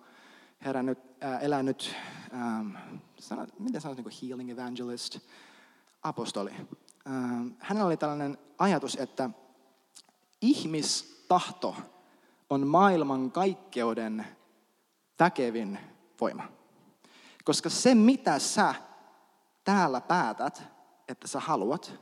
herännyt, 0.66 1.00
äh, 1.24 1.44
elänyt, 1.44 1.96
ähm, 2.34 2.76
sanat, 3.20 3.60
miten 3.60 3.82
sanoit, 3.82 4.06
niin 4.06 4.30
healing 4.30 4.52
evangelist, 4.52 5.20
apostoli. 6.06 6.52
Ähm, 7.08 7.48
hänellä 7.60 7.88
oli 7.88 7.98
tällainen 7.98 8.38
ajatus, 8.58 8.96
että 8.96 9.30
ihmistahto 10.42 11.76
on 12.50 12.68
maailman 12.68 13.32
kaikkeuden 13.32 14.26
väkevin 15.20 15.80
voima. 16.22 16.44
Koska 17.44 17.70
se, 17.70 17.96
mitä 17.96 18.40
sä 18.40 18.76
täällä 19.64 20.02
päätät, 20.02 20.64
että 21.08 21.28
sä 21.28 21.40
haluat, 21.40 21.94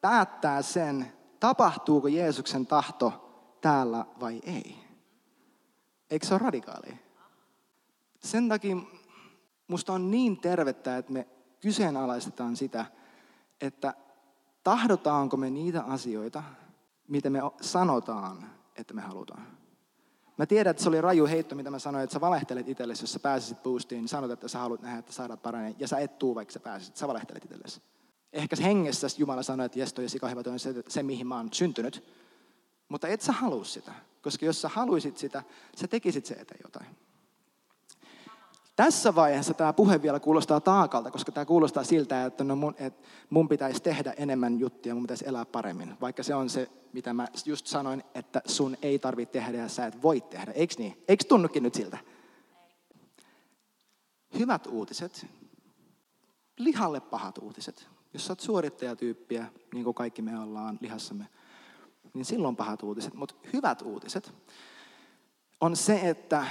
päättää 0.00 0.62
sen, 0.62 1.12
tapahtuuko 1.40 2.08
Jeesuksen 2.08 2.66
tahto 2.66 3.30
täällä 3.60 4.06
vai 4.20 4.40
ei. 4.42 4.76
Eikö 6.10 6.26
se 6.26 6.34
ole 6.34 6.42
radikaalia? 6.42 6.96
Sen 8.20 8.48
takia 8.48 8.76
musta 9.68 9.92
on 9.92 10.10
niin 10.10 10.40
tervettä, 10.40 10.98
että 10.98 11.12
me 11.12 11.28
kyseenalaistetaan 11.60 12.56
sitä, 12.56 12.86
että 13.60 13.94
tahdotaanko 14.64 15.36
me 15.36 15.50
niitä 15.50 15.82
asioita, 15.82 16.42
mitä 17.08 17.30
me 17.30 17.40
sanotaan, 17.60 18.50
että 18.76 18.94
me 18.94 19.00
halutaan. 19.00 19.58
Mä 20.38 20.46
tiedän, 20.46 20.70
että 20.70 20.82
se 20.82 20.88
oli 20.88 21.00
raju 21.00 21.26
heitto, 21.26 21.54
mitä 21.54 21.70
mä 21.70 21.78
sanoin, 21.78 22.04
että 22.04 22.14
sä 22.14 22.20
valehtelet 22.20 22.68
itsellesi, 22.68 23.02
jos 23.02 23.12
sä 23.12 23.20
pääsisit 23.20 23.62
boostiin, 23.62 24.00
niin 24.00 24.08
sanot, 24.08 24.30
että 24.30 24.48
sä 24.48 24.58
haluat 24.58 24.82
nähdä, 24.82 24.98
että 24.98 25.12
sairaat 25.12 25.42
paranee, 25.42 25.74
ja 25.78 25.88
sä 25.88 25.98
et 25.98 26.18
tuu, 26.18 26.34
vaikka 26.34 26.52
sä 26.52 26.60
pääsisit. 26.60 26.96
Sä 26.96 27.08
valehtelet 27.08 27.44
itsellesi. 27.44 27.82
Ehkä 28.32 28.56
hengessä 28.62 29.06
Jumala 29.18 29.42
sanoi, 29.42 29.66
että 29.66 29.78
jes, 29.78 29.92
toi 29.92 30.04
ja 30.04 30.50
on 30.52 30.58
se, 30.58 30.74
se, 30.88 31.02
mihin 31.02 31.26
mä 31.26 31.36
oon 31.36 31.48
syntynyt. 31.52 32.04
Mutta 32.88 33.08
et 33.08 33.20
sä 33.20 33.32
halua 33.32 33.64
sitä, 33.64 33.92
koska 34.22 34.46
jos 34.46 34.62
sä 34.62 34.68
haluisit 34.68 35.16
sitä, 35.16 35.42
sä 35.76 35.88
tekisit 35.88 36.26
se 36.26 36.34
eteen 36.34 36.60
jotain. 36.64 36.86
Tässä 38.78 39.14
vaiheessa 39.14 39.54
tämä 39.54 39.72
puhe 39.72 40.02
vielä 40.02 40.20
kuulostaa 40.20 40.60
taakalta, 40.60 41.10
koska 41.10 41.32
tämä 41.32 41.44
kuulostaa 41.44 41.84
siltä, 41.84 42.24
että 42.24 42.44
no 42.44 42.56
mun, 42.56 42.74
että 42.78 43.08
mun 43.30 43.48
pitäisi 43.48 43.82
tehdä 43.82 44.14
enemmän 44.16 44.58
juttuja, 44.58 44.94
mun 44.94 45.02
pitäisi 45.02 45.28
elää 45.28 45.44
paremmin. 45.44 45.96
Vaikka 46.00 46.22
se 46.22 46.34
on 46.34 46.50
se, 46.50 46.70
mitä 46.92 47.12
mä 47.12 47.28
just 47.46 47.66
sanoin, 47.66 48.04
että 48.14 48.42
sun 48.46 48.76
ei 48.82 48.98
tarvitse 48.98 49.32
tehdä 49.32 49.58
ja 49.58 49.68
sä 49.68 49.86
et 49.86 50.02
voi 50.02 50.20
tehdä. 50.20 50.52
Eikö 50.52 50.74
niin? 50.78 51.04
Eikö 51.08 51.24
tunnukin 51.28 51.62
nyt 51.62 51.74
siltä? 51.74 51.98
Hyvät 54.38 54.66
uutiset, 54.66 55.26
lihalle 56.58 57.00
pahat 57.00 57.38
uutiset. 57.38 57.88
Jos 58.12 58.26
sä 58.26 58.32
oot 58.32 58.40
suorittajatyyppiä, 58.40 59.46
niin 59.74 59.84
kuin 59.84 59.94
kaikki 59.94 60.22
me 60.22 60.40
ollaan 60.40 60.78
lihassamme, 60.80 61.26
niin 62.14 62.24
silloin 62.24 62.56
pahat 62.56 62.82
uutiset. 62.82 63.14
Mutta 63.14 63.34
hyvät 63.52 63.82
uutiset 63.82 64.34
on 65.60 65.76
se, 65.76 66.00
että 66.08 66.46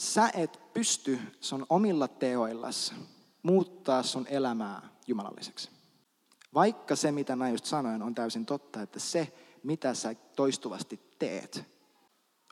sä 0.00 0.30
et 0.34 0.60
pysty 0.74 1.20
sun 1.40 1.66
omilla 1.68 2.08
teoillasi 2.08 2.94
muuttaa 3.42 4.02
sun 4.02 4.26
elämää 4.26 4.88
jumalalliseksi. 5.06 5.70
Vaikka 6.54 6.96
se, 6.96 7.12
mitä 7.12 7.36
mä 7.36 7.48
just 7.48 7.64
sanoin, 7.64 8.02
on 8.02 8.14
täysin 8.14 8.46
totta, 8.46 8.82
että 8.82 8.98
se, 8.98 9.32
mitä 9.62 9.94
sä 9.94 10.14
toistuvasti 10.14 11.00
teet, 11.18 11.64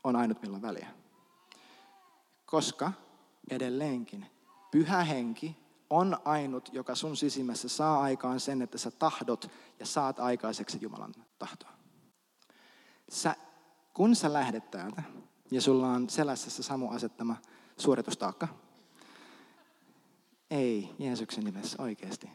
on 0.05 0.17
ainut 0.17 0.43
milloin 0.43 0.63
väliä. 0.63 0.89
Koska 2.47 2.93
edelleenkin 3.51 4.27
pyhä 4.71 5.05
henki 5.05 5.57
on 5.91 6.17
ainut, 6.25 6.69
joka 6.73 6.95
sun 6.95 7.17
sisimmässä 7.17 7.69
saa 7.69 8.01
aikaan 8.01 8.41
sen, 8.41 8.63
että 8.63 8.79
sä 8.79 8.91
tahdot 8.91 9.51
ja 9.81 9.87
saat 9.87 10.21
aikaiseksi 10.21 10.79
Jumalan 10.81 11.15
tahtoa. 11.39 11.73
Sä, 13.09 13.37
kun 13.95 14.17
sä 14.17 14.33
lähdet 14.33 14.71
täältä 14.71 15.03
ja 15.51 15.61
sulla 15.61 15.89
on 15.89 16.11
selässä 16.11 16.51
se 16.51 16.63
Samu 16.63 16.91
asettama 16.91 17.37
suoritustaakka, 17.77 18.49
ei 20.51 20.95
Jeesuksen 20.99 21.45
nimessä 21.45 21.83
oikeasti. 21.83 22.31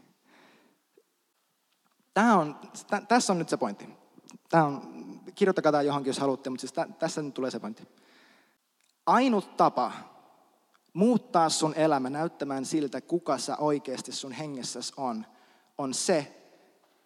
Tämä 2.13 2.37
on, 2.37 2.59
tä, 2.89 3.01
tässä 3.01 3.33
on 3.33 3.39
nyt 3.39 3.49
se 3.49 3.57
pointti. 3.57 3.89
Tämä 4.49 4.63
on, 4.63 4.81
kirjoittakaa 5.35 5.71
tämä 5.71 5.81
johonkin, 5.81 6.09
jos 6.09 6.19
haluatte, 6.19 6.49
mutta 6.49 6.61
siis 6.61 6.73
tä, 6.73 6.87
tässä 6.99 7.21
nyt 7.21 7.33
tulee 7.33 7.51
se 7.51 7.59
pointti. 7.59 7.87
Ainut 9.05 9.57
tapa 9.57 9.91
muuttaa 10.93 11.49
sun 11.49 11.73
elämä 11.75 12.09
näyttämään 12.09 12.65
siltä, 12.65 13.01
kuka 13.01 13.37
sä 13.37 13.57
oikeasti 13.57 14.11
sun 14.11 14.31
hengessäsi 14.31 14.93
on, 14.97 15.25
on 15.77 15.93
se, 15.93 16.49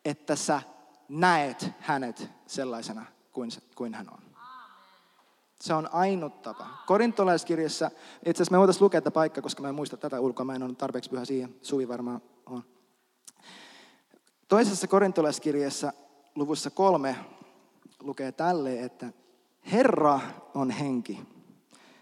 että 0.05 0.35
sä 0.35 0.61
näet 1.09 1.71
hänet 1.79 2.29
sellaisena 2.47 3.05
kuin, 3.31 3.51
kuin 3.75 3.93
hän 3.93 4.09
on. 4.13 4.26
Se 5.61 5.73
on 5.73 5.89
ainut 5.93 6.41
tapa. 6.41 6.67
Korintolaiskirjassa, 6.85 7.91
itse 8.25 8.29
asiassa 8.29 8.51
me 8.51 8.59
voitaisiin 8.59 8.83
lukea 8.83 9.01
tätä 9.01 9.11
paikkaa, 9.11 9.41
koska 9.41 9.61
mä 9.61 9.69
en 9.69 9.75
muista 9.75 9.97
tätä 9.97 10.19
ulkoa, 10.19 10.45
mä 10.45 10.55
en 10.55 10.63
ole 10.63 10.75
tarpeeksi 10.75 11.09
pyhä 11.09 11.25
siihen, 11.25 11.55
Suvi 11.61 11.87
varmaan 11.87 12.21
on. 12.45 12.63
Toisessa 14.47 14.87
korintolaiskirjassa 14.87 15.93
luvussa 16.35 16.69
kolme 16.69 17.15
lukee 17.99 18.31
tälle, 18.31 18.79
että 18.79 19.13
Herra 19.71 20.19
on 20.53 20.71
henki. 20.71 21.19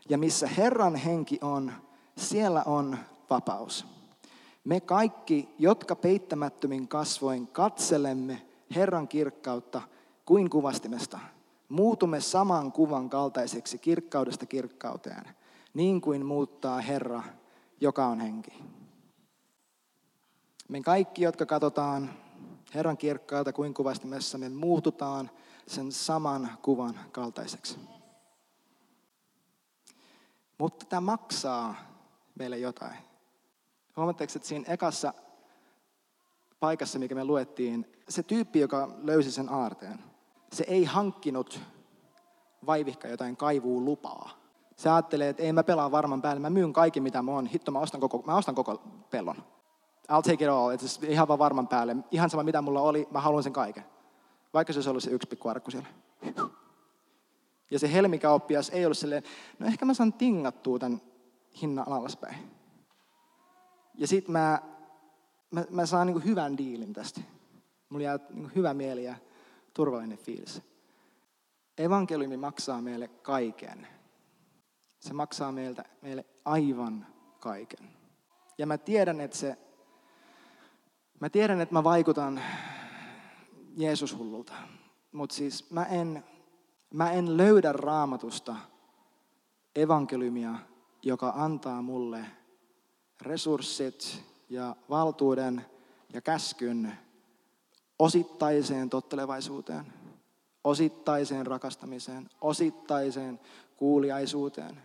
Ja 0.10 0.18
missä 0.18 0.48
Herran 0.48 0.96
henki 0.96 1.40
on, 1.42 1.72
siellä 2.18 2.64
on 2.66 2.98
vapaus. 3.30 3.86
Me 4.64 4.80
kaikki, 4.80 5.50
jotka 5.60 5.96
peittämättömin 5.96 6.88
kasvoin 6.88 7.48
katselemme 7.48 8.42
Herran 8.76 9.08
kirkkautta 9.08 9.82
kuin 10.26 10.50
kuvastimesta, 10.50 11.20
muutumme 11.70 12.22
saman 12.22 12.72
kuvan 12.72 13.10
kaltaiseksi 13.10 13.78
kirkkaudesta 13.78 14.46
kirkkauteen, 14.46 15.26
niin 15.74 16.02
kuin 16.02 16.26
muuttaa 16.26 16.82
Herra, 16.82 17.24
joka 17.82 18.06
on 18.06 18.20
henki. 18.20 18.64
Me 20.68 20.82
kaikki, 20.82 21.22
jotka 21.22 21.46
katsotaan 21.46 22.14
Herran 22.74 22.98
kirkkaalta 22.98 23.54
kuin 23.54 23.74
kuvastimessa, 23.74 24.38
me 24.38 24.50
muututaan 24.50 25.32
sen 25.68 25.92
saman 25.92 26.50
kuvan 26.62 27.00
kaltaiseksi. 27.12 27.80
Mutta 30.58 30.86
tämä 30.86 31.02
maksaa 31.02 31.76
meille 32.36 32.58
jotain. 32.58 32.98
Huomatteko, 33.98 34.34
että 34.36 34.48
siinä 34.48 34.74
ekassa 34.74 35.14
paikassa, 36.60 37.00
mikä 37.00 37.16
me 37.16 37.26
luettiin, 37.26 37.92
se 38.10 38.24
tyyppi, 38.24 38.60
joka 38.60 38.90
löysi 39.04 39.32
sen 39.32 39.50
aarteen, 39.50 40.04
se 40.54 40.64
ei 40.68 40.84
hankkinut 40.84 41.60
vaivihka 42.66 43.08
jotain 43.08 43.38
kaivuu 43.38 43.86
lupaa. 43.86 44.30
Se 44.76 44.90
ajattelee, 44.90 45.30
että 45.30 45.44
ei 45.44 45.54
mä 45.54 45.64
pelaa 45.64 45.92
varman 45.92 46.22
päälle, 46.22 46.40
mä 46.40 46.50
myyn 46.50 46.74
kaiken 46.74 47.04
mitä 47.04 47.22
mä 47.22 47.32
oon, 47.32 47.46
hitto 47.46 47.72
mä 47.72 47.80
ostan 47.80 48.02
koko, 48.02 48.24
mä 48.26 48.36
ostan 48.36 48.56
koko 48.56 48.82
pellon. 49.10 49.36
I'll 50.12 50.22
take 50.22 50.46
it 50.46 50.50
all, 50.50 50.70
että 50.70 50.86
ihan 51.08 51.28
vaan 51.28 51.40
varman 51.40 51.68
päälle. 51.68 51.96
Ihan 52.12 52.30
sama 52.30 52.44
mitä 52.44 52.62
mulla 52.62 52.82
oli, 52.82 53.08
mä 53.12 53.22
haluan 53.22 53.44
sen 53.44 53.54
kaiken. 53.54 53.86
Vaikka 54.54 54.74
se 54.74 54.78
olisi 54.78 54.90
ollut 54.90 55.04
se 55.04 55.12
yksi 55.12 55.28
pikku 55.28 55.50
arkku 55.50 55.72
siellä. 55.72 55.88
Ja 57.72 57.80
se 57.80 57.94
helmikauppias 57.94 58.70
ei 58.70 58.86
ollut 58.86 58.98
silleen, 58.98 59.24
no 59.60 59.68
ehkä 59.68 59.86
mä 59.86 59.94
saan 59.94 60.14
tingattua 60.14 60.80
tämän 60.80 61.02
hinnan 61.62 61.88
alaspäin. 61.88 62.38
Ja 63.96 64.08
sitten 64.08 64.32
mä, 64.32 64.62
mä, 65.52 65.66
mä 65.70 65.86
saan 65.86 66.08
niin 66.08 66.26
hyvän 66.26 66.58
diilin 66.58 66.94
tästä. 66.94 67.22
Mulla 67.90 68.04
jää 68.04 68.20
niin 68.30 68.52
hyvä 68.56 68.74
mieli 68.74 69.04
ja 69.04 69.16
turvallinen 69.76 70.18
fiilis. 70.18 70.62
Evankeliumi 71.78 72.38
maksaa 72.38 72.82
meille 72.82 73.08
kaiken. 73.08 73.88
Se 75.00 75.14
maksaa 75.14 75.52
meiltä, 75.52 75.86
meille 76.02 76.26
aivan 76.46 77.08
kaiken. 77.40 77.90
Ja 78.58 78.68
mä 78.68 78.78
tiedän, 78.78 79.22
että 79.22 79.38
se, 79.38 79.58
mä 81.20 81.30
tiedän, 81.30 81.62
että 81.62 81.74
mä 81.74 81.84
vaikutan 81.84 82.42
Jeesus 83.78 84.18
hullulta. 84.18 84.54
Mutta 85.12 85.36
siis 85.36 85.72
mä 85.72 85.86
en, 85.86 86.24
mä 86.94 87.12
en 87.12 87.38
löydä 87.38 87.72
raamatusta 87.72 88.56
evankeliumia, 89.76 90.56
joka 91.04 91.34
antaa 91.36 91.82
mulle 91.82 92.26
resurssit 93.22 94.24
ja 94.50 94.76
valtuuden 94.90 95.66
ja 96.14 96.22
käskyn 96.22 97.05
osittaiseen 98.00 98.90
tottelevaisuuteen, 98.90 99.94
osittaiseen 100.64 101.48
rakastamiseen, 101.48 102.30
osittaiseen 102.42 103.40
kuuliaisuuteen, 103.78 104.82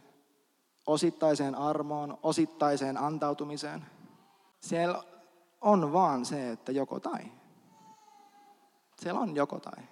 osittaiseen 0.86 1.54
armoon, 1.54 2.18
osittaiseen 2.22 2.98
antautumiseen. 2.98 3.84
Siellä 4.60 5.02
on 5.60 5.92
vaan 5.92 6.24
se, 6.24 6.50
että 6.50 6.72
joko 6.72 7.00
tai. 7.00 7.20
Siellä 8.98 9.20
on 9.20 9.36
joko 9.36 9.60
tai. 9.60 9.84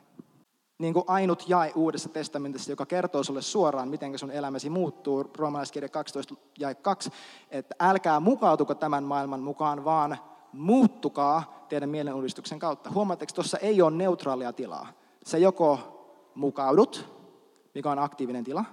Niin 0.78 0.94
kuin 0.94 1.04
ainut 1.06 1.48
jae 1.48 1.72
Uudessa 1.74 2.08
testamentissa, 2.08 2.72
joka 2.72 2.86
kertoo 2.86 3.22
sulle 3.22 3.42
suoraan, 3.42 3.88
miten 3.88 4.18
sun 4.18 4.30
elämäsi 4.30 4.70
muuttuu, 4.70 5.30
roomalaiskirja 5.36 5.88
12 5.88 6.34
jae 6.58 6.74
2, 6.74 7.10
että 7.50 7.74
älkää 7.80 8.20
mukautuko 8.20 8.74
tämän 8.74 9.04
maailman 9.04 9.40
mukaan, 9.40 9.84
vaan 9.84 10.18
muuttukaa 10.52 11.66
teidän 11.68 11.88
mielenuudistuksen 11.88 12.58
kautta. 12.58 12.90
Huomaatteko, 12.90 13.32
tuossa 13.34 13.58
ei 13.58 13.82
ole 13.82 13.90
neutraalia 13.90 14.52
tilaa. 14.52 14.86
Sä 15.24 15.38
joko 15.38 15.98
mukaudut, 16.34 17.18
mikä 17.74 17.90
on 17.90 17.98
aktiivinen 17.98 18.44
tila, 18.44 18.64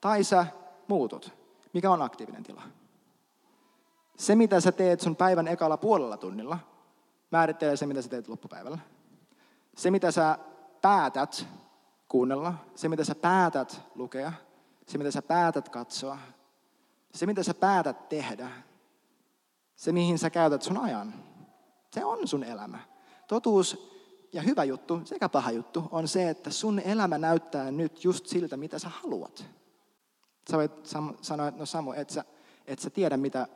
tai 0.00 0.24
sä 0.24 0.46
muutut, 0.88 1.32
mikä 1.72 1.90
on 1.90 2.02
aktiivinen 2.02 2.42
tila. 2.42 2.62
Se, 4.16 4.34
mitä 4.34 4.60
sä 4.60 4.72
teet 4.72 5.00
sun 5.00 5.16
päivän 5.16 5.48
ekalla 5.48 5.76
puolella 5.76 6.16
tunnilla, 6.16 6.58
määrittelee 7.30 7.76
se, 7.76 7.86
mitä 7.86 8.02
sä 8.02 8.08
teet 8.08 8.28
loppupäivällä. 8.28 8.78
Se, 9.76 9.90
mitä 9.90 10.10
sä 10.10 10.38
päätät 10.82 11.46
kuunnella, 12.08 12.54
se, 12.74 12.88
mitä 12.88 13.04
sä 13.04 13.14
päätät 13.14 13.82
lukea, 13.94 14.32
se, 14.86 14.98
mitä 14.98 15.10
sä 15.10 15.22
päätät 15.22 15.68
katsoa, 15.68 16.18
se, 17.14 17.26
mitä 17.26 17.42
sä 17.42 17.54
päätät 17.54 18.08
tehdä, 18.08 18.50
se, 19.80 19.92
mihin 19.92 20.18
sä 20.18 20.30
käytät 20.30 20.62
sun 20.62 20.78
ajan, 20.78 21.14
se 21.94 22.04
on 22.04 22.28
sun 22.28 22.44
elämä. 22.44 22.78
Totuus 23.28 23.90
ja 24.32 24.42
hyvä 24.42 24.64
juttu 24.64 25.00
sekä 25.04 25.28
paha 25.28 25.50
juttu 25.50 25.88
on 25.90 26.08
se, 26.08 26.30
että 26.30 26.50
sun 26.50 26.78
elämä 26.78 27.18
näyttää 27.18 27.70
nyt 27.70 28.04
just 28.04 28.26
siltä, 28.26 28.56
mitä 28.56 28.78
sä 28.78 28.88
haluat. 28.88 29.44
Sä 30.50 30.56
voit 30.56 30.72
sanoa, 31.20 31.48
että 31.48 31.58
no 31.58 31.66
Samu, 31.66 31.92
et 31.92 32.10
sä, 32.10 32.24
et 32.66 32.78
sä 32.78 32.90
tiedä, 32.90 33.16
mitä, 33.16 33.46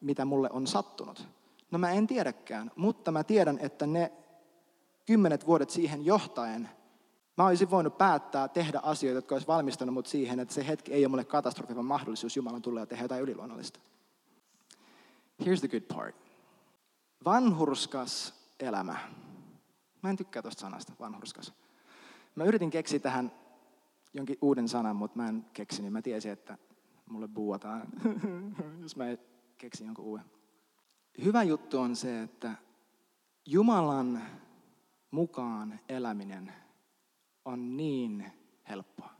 mitä 0.00 0.24
mulle 0.24 0.48
on 0.52 0.66
sattunut. 0.66 1.28
No 1.70 1.78
mä 1.78 1.90
en 1.90 2.06
tiedäkään, 2.06 2.70
mutta 2.76 3.12
mä 3.12 3.24
tiedän, 3.24 3.58
että 3.58 3.86
ne 3.86 4.12
kymmenet 5.06 5.46
vuodet 5.46 5.70
siihen 5.70 6.04
johtaen, 6.04 6.68
mä 7.36 7.46
olisin 7.46 7.70
voinut 7.70 7.98
päättää 7.98 8.48
tehdä 8.48 8.80
asioita, 8.82 9.18
jotka 9.18 9.34
olisi 9.34 9.46
valmistanut 9.46 9.94
mut 9.94 10.06
siihen, 10.06 10.40
että 10.40 10.54
se 10.54 10.66
hetki 10.66 10.92
ei 10.92 11.04
ole 11.04 11.10
mulle 11.10 11.24
katastrofi, 11.24 11.74
vaan 11.74 11.86
mahdollisuus 11.86 12.36
Jumalan 12.36 12.62
tulla 12.62 12.80
ja 12.80 12.86
tehdä 12.86 13.04
jotain 13.04 13.22
yliluonnollista. 13.22 13.80
Here's 15.46 15.60
the 15.60 15.68
good 15.68 15.96
part. 15.96 16.16
Vanhurskas 17.24 18.34
elämä. 18.60 18.96
Mä 20.02 20.10
en 20.10 20.16
tykkää 20.16 20.42
tuosta 20.42 20.60
sanasta, 20.60 20.92
vanhurskas. 21.00 21.52
Mä 22.34 22.44
yritin 22.44 22.70
keksiä 22.70 22.98
tähän 22.98 23.32
jonkin 24.14 24.38
uuden 24.40 24.68
sanan, 24.68 24.96
mutta 24.96 25.16
mä 25.18 25.28
en 25.28 25.46
keksinyt. 25.52 25.92
Mä 25.92 26.02
tiesin, 26.02 26.32
että 26.32 26.58
mulle 27.06 27.28
buuataan, 27.28 27.86
jos 28.82 28.96
mä 28.96 29.04
keksin 29.58 29.86
jonkun 29.86 30.04
uuden. 30.04 30.24
Hyvä 31.24 31.42
juttu 31.42 31.78
on 31.78 31.96
se, 31.96 32.22
että 32.22 32.54
Jumalan 33.46 34.22
mukaan 35.10 35.80
eläminen 35.88 36.52
on 37.44 37.76
niin 37.76 38.32
helppoa. 38.68 39.10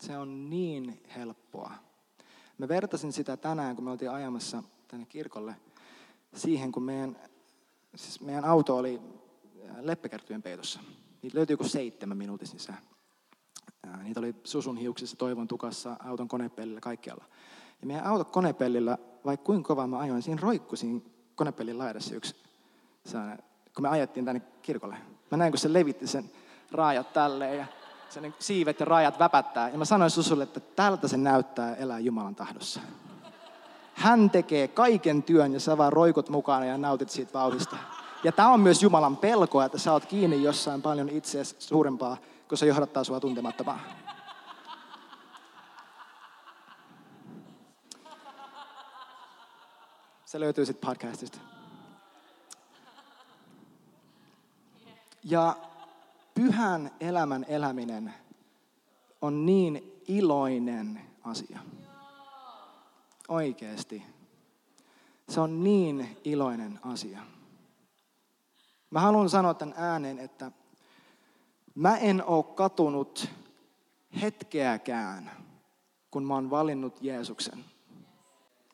Se 0.00 0.18
on 0.18 0.50
niin 0.50 1.02
helppoa. 1.16 1.72
Mä 2.58 2.68
vertasin 2.68 3.12
sitä 3.12 3.36
tänään, 3.36 3.76
kun 3.76 3.84
me 3.84 3.90
oltiin 3.90 4.10
ajamassa 4.10 4.62
tänne 4.94 5.06
kirkolle, 5.06 5.56
siihen, 6.34 6.72
kun 6.72 6.82
meidän, 6.82 7.16
siis 7.94 8.20
meidän 8.20 8.44
auto 8.44 8.76
oli 8.76 9.00
leppäkärtyjen 9.80 10.42
peitossa. 10.42 10.80
Niitä 11.22 11.38
löytyi 11.38 11.54
joku 11.54 11.68
seitsemän 11.68 12.16
minuutissa 12.16 12.58
sisään. 12.58 12.78
Niitä 14.02 14.20
oli 14.20 14.34
susun 14.44 14.76
hiuksissa, 14.76 15.16
toivon 15.16 15.48
tukassa, 15.48 15.96
auton 16.04 16.28
konepellillä, 16.28 16.80
kaikkialla. 16.80 17.24
Ja 17.80 17.86
meidän 17.86 18.06
auto 18.06 18.24
konepellillä, 18.24 18.98
vaikka 19.24 19.44
kuinka 19.44 19.68
kovaa 19.68 19.86
mä 19.86 19.98
ajoin, 19.98 20.22
siinä 20.22 20.40
roikkui 20.42 20.78
siinä 20.78 21.00
konepellin 21.34 21.78
laidassa 21.78 22.14
yksi 22.14 22.34
kun 23.74 23.82
me 23.82 23.88
ajettiin 23.88 24.26
tänne 24.26 24.42
kirkolle. 24.62 24.96
Mä 25.30 25.38
näin, 25.38 25.52
kun 25.52 25.58
se 25.58 25.72
levitti 25.72 26.06
sen 26.06 26.30
raajat 26.72 27.12
tälleen 27.12 27.58
ja 27.58 27.66
sen 28.08 28.34
siivet 28.38 28.80
ja 28.80 28.86
rajat 28.86 29.18
väpättää. 29.18 29.68
Ja 29.68 29.78
mä 29.78 29.84
sanoin 29.84 30.10
Susulle, 30.10 30.44
että 30.44 30.60
tältä 30.60 31.08
se 31.08 31.16
näyttää 31.16 31.74
elää 31.74 31.98
Jumalan 31.98 32.34
tahdossa. 32.34 32.80
Hän 33.94 34.30
tekee 34.30 34.68
kaiken 34.68 35.22
työn 35.22 35.52
ja 35.52 35.60
sä 35.60 35.78
vaan 35.78 35.92
roikut 35.92 36.28
mukana 36.28 36.64
ja 36.64 36.78
nautit 36.78 37.10
siitä 37.10 37.32
vauhdista. 37.32 37.76
Ja 38.24 38.32
tämä 38.32 38.52
on 38.52 38.60
myös 38.60 38.82
Jumalan 38.82 39.16
pelkoa, 39.16 39.64
että 39.64 39.78
sä 39.78 39.92
oot 39.92 40.06
kiinni 40.06 40.42
jossain 40.42 40.82
paljon 40.82 41.08
itseäsi 41.08 41.56
suurempaa, 41.58 42.16
kun 42.48 42.58
se 42.58 42.66
johdattaa 42.66 43.04
sua 43.04 43.20
tuntemattomaan. 43.20 43.80
Se 50.24 50.40
löytyy 50.40 50.66
sitten 50.66 50.88
podcastista. 50.88 51.38
Ja 55.24 55.56
pyhän 56.34 56.90
elämän 57.00 57.44
eläminen 57.48 58.14
on 59.22 59.46
niin 59.46 60.02
iloinen 60.08 61.00
asia. 61.24 61.58
Oikeasti. 63.28 64.02
Se 65.28 65.40
on 65.40 65.64
niin 65.64 66.16
iloinen 66.24 66.80
asia. 66.82 67.20
Mä 68.90 69.00
haluan 69.00 69.30
sanoa 69.30 69.54
tämän 69.54 69.74
ääneen, 69.76 70.18
että 70.18 70.52
mä 71.74 71.96
en 71.96 72.24
ole 72.24 72.44
katunut 72.44 73.28
hetkeäkään, 74.22 75.30
kun 76.10 76.24
mä 76.24 76.34
oon 76.34 76.50
valinnut 76.50 77.02
Jeesuksen. 77.02 77.64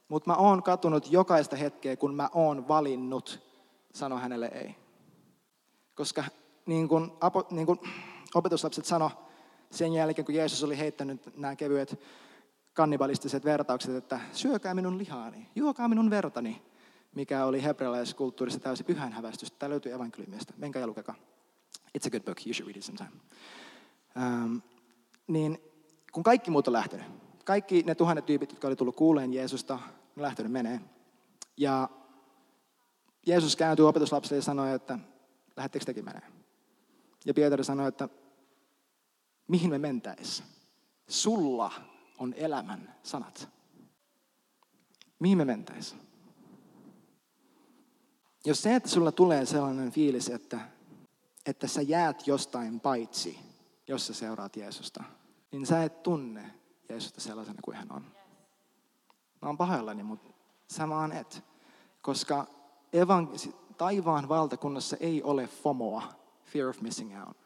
Mutta 0.08 0.30
mä 0.30 0.36
oon 0.36 0.62
katunut 0.62 1.12
jokaista 1.12 1.56
hetkeä, 1.56 1.96
kun 1.96 2.14
mä 2.14 2.28
oon 2.34 2.68
valinnut 2.68 3.40
sano 3.94 4.16
hänelle 4.18 4.50
ei. 4.54 4.74
Koska 5.94 6.24
niin 6.66 6.88
kuin, 6.88 7.10
niin 7.50 7.66
opetuslapset 8.34 8.84
sano 8.84 9.10
sen 9.70 9.92
jälkeen, 9.92 10.26
kun 10.26 10.34
Jeesus 10.34 10.64
oli 10.64 10.78
heittänyt 10.78 11.36
nämä 11.36 11.56
kevyet 11.56 12.00
kannibalistiset 12.80 13.44
vertaukset, 13.44 13.94
että 13.94 14.20
syökää 14.32 14.74
minun 14.74 14.98
lihaani, 14.98 15.48
juokaa 15.54 15.88
minun 15.88 16.10
vertani. 16.10 16.62
mikä 17.14 17.44
oli 17.44 17.62
hebrealaiskulttuurissa 17.62 18.60
täysin 18.60 18.86
pyhänhävästys. 18.86 19.52
Tämä 19.52 19.70
löytyy 19.70 19.92
evankeliumista. 19.92 20.54
Menkää 20.56 20.80
ja 20.80 20.86
lukekaa. 20.86 21.14
It's 21.98 22.06
a 22.06 22.10
good 22.10 22.22
book. 22.22 22.46
You 22.46 22.54
should 22.54 22.66
read 22.66 22.76
it 22.76 22.84
sometime. 22.84 23.10
Um, 24.16 24.62
niin 25.26 25.58
kun 26.12 26.22
kaikki 26.22 26.50
muut 26.50 26.68
on 26.68 26.72
lähtenyt, 26.72 27.06
kaikki 27.44 27.82
ne 27.82 27.94
tuhannet 27.94 28.26
tyypit, 28.26 28.50
jotka 28.50 28.68
oli 28.68 28.76
tullut 28.76 28.96
kuuleen 28.96 29.32
Jeesusta, 29.32 29.74
on 30.16 30.22
lähtenyt 30.22 30.52
menee. 30.52 30.80
Ja 31.56 31.88
Jeesus 33.26 33.56
kääntyy 33.56 33.88
opetuslapsille 33.88 34.38
ja 34.38 34.42
sanoi, 34.42 34.74
että 34.74 34.98
lähettekö 35.56 35.84
tekin 35.84 36.04
menee? 36.04 36.22
Ja 37.26 37.34
Pietari 37.34 37.64
sanoi, 37.64 37.88
että 37.88 38.08
mihin 39.48 39.70
me 39.70 39.78
mentäis? 39.78 40.42
Sulla 41.08 41.72
on 42.20 42.34
elämän 42.36 42.94
sanat. 43.02 43.48
Mihin 45.18 45.38
me 45.38 45.44
mentäis? 45.44 45.96
Jos 48.44 48.62
se, 48.62 48.74
että 48.74 48.88
sulla 48.88 49.12
tulee 49.12 49.46
sellainen 49.46 49.90
fiilis, 49.90 50.28
että, 50.28 50.60
että 51.46 51.66
sä 51.66 51.82
jäät 51.82 52.26
jostain 52.26 52.80
paitsi, 52.80 53.38
jos 53.88 54.06
sä 54.06 54.14
seuraat 54.14 54.56
Jeesusta, 54.56 55.04
niin 55.52 55.66
sä 55.66 55.82
et 55.82 56.02
tunne 56.02 56.54
Jeesusta 56.88 57.20
sellaisena 57.20 57.58
kuin 57.62 57.76
hän 57.76 57.92
on. 57.92 58.02
Mä 59.42 59.48
oon 59.48 59.56
pahoillani, 59.56 60.02
mutta 60.02 60.30
sä 60.68 60.88
vaan 60.88 61.12
et. 61.12 61.44
Koska 62.02 62.46
evan- 62.92 63.30
taivaan 63.78 64.28
valtakunnassa 64.28 64.96
ei 65.00 65.22
ole 65.22 65.46
FOMOa, 65.46 66.02
fear 66.44 66.68
of 66.68 66.80
missing 66.80 67.26
out. 67.26 67.36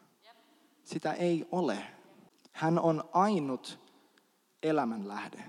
Sitä 0.83 1.13
ei 1.13 1.47
ole. 1.51 1.85
Hän 2.51 2.79
on 2.79 3.03
ainut 3.13 3.84
elämän 4.65 5.07
lähde. 5.07 5.43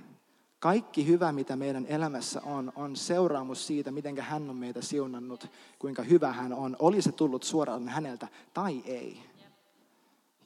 Kaikki 0.58 1.06
hyvä, 1.06 1.32
mitä 1.32 1.56
meidän 1.56 1.86
elämässä 1.88 2.40
on, 2.44 2.72
on 2.76 2.96
seuraamus 2.96 3.66
siitä, 3.66 3.90
miten 3.90 4.18
hän 4.18 4.50
on 4.50 4.56
meitä 4.56 4.82
siunannut, 4.82 5.46
kuinka 5.78 6.02
hyvä 6.02 6.32
hän 6.32 6.52
on. 6.52 6.76
Oli 6.78 7.02
se 7.02 7.12
tullut 7.12 7.42
suoraan 7.42 7.88
häneltä 7.88 8.28
tai 8.54 8.82
ei. 8.84 9.22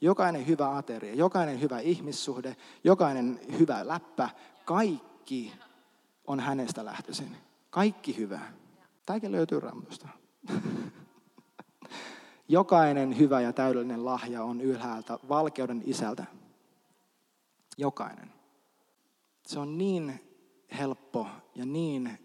Jokainen 0.01 0.47
hyvä 0.47 0.77
ateria, 0.77 1.15
jokainen 1.15 1.61
hyvä 1.61 1.79
ihmissuhde, 1.79 2.55
jokainen 2.83 3.39
hyvä 3.59 3.87
läppä, 3.87 4.29
kaikki 4.65 5.53
on 6.27 6.39
hänestä 6.39 6.85
lähtöisin. 6.85 7.37
Kaikki 7.69 8.17
hyvä. 8.17 8.39
Tämäkin 9.05 9.31
löytyy 9.31 9.59
Raamatusta. 9.59 10.07
Jokainen 12.47 13.17
hyvä 13.17 13.41
ja 13.41 13.53
täydellinen 13.53 14.05
lahja 14.05 14.43
on 14.43 14.61
ylhäältä 14.61 15.19
valkeuden 15.29 15.81
isältä. 15.85 16.25
Jokainen. 17.77 18.40
Se 19.51 19.59
on 19.59 19.77
niin 19.77 20.19
helppo 20.77 21.27
ja 21.55 21.65
niin 21.65 22.19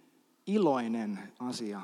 iloinen 0.47 1.19
asia 1.39 1.83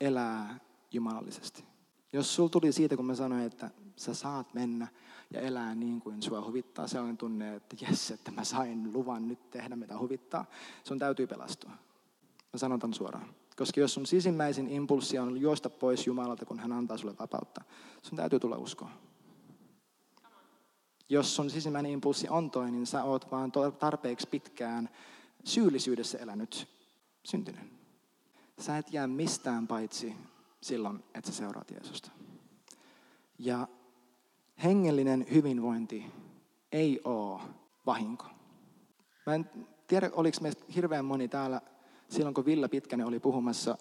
elää 0.00 0.60
jumalallisesti. 0.90 1.64
Jos 2.12 2.34
sul 2.34 2.48
tuli 2.48 2.72
siitä, 2.72 2.96
kun 2.96 3.06
mä 3.06 3.14
sanoin, 3.14 3.42
että 3.42 3.70
sä 3.96 4.14
saat 4.14 4.54
mennä 4.54 4.88
ja 5.30 5.40
elää 5.40 5.74
niin 5.74 6.00
kuin 6.00 6.22
sua 6.22 6.44
huvittaa, 6.44 6.86
sellainen 6.86 7.16
tunne, 7.16 7.54
että 7.56 7.76
jes, 7.80 8.10
että 8.10 8.30
mä 8.30 8.44
sain 8.44 8.92
luvan 8.92 9.28
nyt 9.28 9.50
tehdä 9.50 9.76
mitä 9.76 9.98
huvittaa, 9.98 10.44
sun 10.84 10.98
täytyy 10.98 11.26
pelastua. 11.26 11.70
Mä 12.52 12.58
sanon 12.58 12.80
tämän 12.80 12.94
suoraan. 12.94 13.34
Koska 13.56 13.80
jos 13.80 13.94
sun 13.94 14.06
sisimmäisin 14.06 14.68
impulssi 14.68 15.18
on 15.18 15.40
juosta 15.40 15.70
pois 15.70 16.06
Jumalalta, 16.06 16.46
kun 16.46 16.58
hän 16.58 16.72
antaa 16.72 16.96
sulle 16.96 17.14
vapautta, 17.18 17.64
sun 18.02 18.16
täytyy 18.16 18.40
tulla 18.40 18.56
uskoa. 18.56 18.90
Jos 21.12 21.36
sun 21.36 21.50
sisimmäinen 21.50 21.92
impulssi 21.92 22.28
on 22.28 22.50
toi, 22.50 22.70
niin 22.70 22.86
sä 22.86 23.04
oot 23.04 23.30
vaan 23.30 23.52
tarpeeksi 23.78 24.28
pitkään 24.28 24.88
syyllisyydessä 25.44 26.18
elänyt 26.18 26.68
syntinen. 27.24 27.70
Sä 28.58 28.78
et 28.78 28.92
jää 28.92 29.06
mistään 29.06 29.66
paitsi 29.66 30.16
silloin, 30.60 31.04
että 31.14 31.30
sä 31.30 31.36
seuraat 31.36 31.70
Jeesusta. 31.70 32.10
Ja 33.38 33.68
hengellinen 34.64 35.26
hyvinvointi 35.34 36.04
ei 36.72 37.00
ole 37.04 37.40
vahinko. 37.86 38.26
Mä 39.26 39.34
en 39.34 39.50
tiedä, 39.86 40.10
oliko 40.12 40.38
meistä 40.40 40.64
hirveän 40.74 41.04
moni 41.04 41.28
täällä 41.28 41.60
silloin, 42.08 42.34
kun 42.34 42.44
Villa 42.44 42.68
Pitkänen 42.68 43.06
oli 43.06 43.20
puhumassa, 43.20 43.78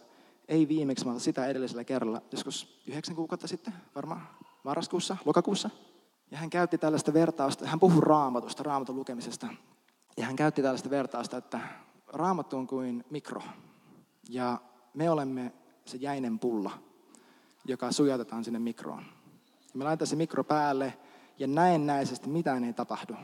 ei 0.47 0.67
viimeksi, 0.67 1.05
vaan 1.05 1.19
sitä 1.19 1.47
edellisellä 1.47 1.83
kerralla, 1.83 2.21
joskus 2.31 2.81
yhdeksän 2.87 3.15
kuukautta 3.15 3.47
sitten, 3.47 3.73
varmaan 3.95 4.27
marraskuussa, 4.63 5.17
lokakuussa. 5.25 5.69
Ja 6.31 6.37
hän 6.37 6.49
käytti 6.49 6.77
tällaista 6.77 7.13
vertausta, 7.13 7.67
hän 7.67 7.79
puhui 7.79 8.01
raamatusta, 8.01 8.63
raamatun 8.63 8.95
lukemisesta. 8.95 9.47
Ja 10.17 10.25
hän 10.25 10.35
käytti 10.35 10.61
tällaista 10.61 10.89
vertausta, 10.89 11.37
että 11.37 11.59
raamattu 12.07 12.57
on 12.57 12.67
kuin 12.67 13.05
mikro. 13.09 13.41
Ja 14.29 14.57
me 14.93 15.09
olemme 15.09 15.53
se 15.85 15.97
jäinen 15.97 16.39
pulla, 16.39 16.71
joka 17.65 17.91
sujatetaan 17.91 18.43
sinne 18.43 18.59
mikroon. 18.59 19.03
Ja 19.73 19.77
me 19.77 19.83
laitetaan 19.83 20.07
se 20.07 20.15
mikro 20.15 20.43
päälle 20.43 20.93
ja 21.39 21.47
näennäisesti 21.47 22.29
mitään 22.29 22.63
ei 22.63 22.73
tapahdu. 22.73 23.15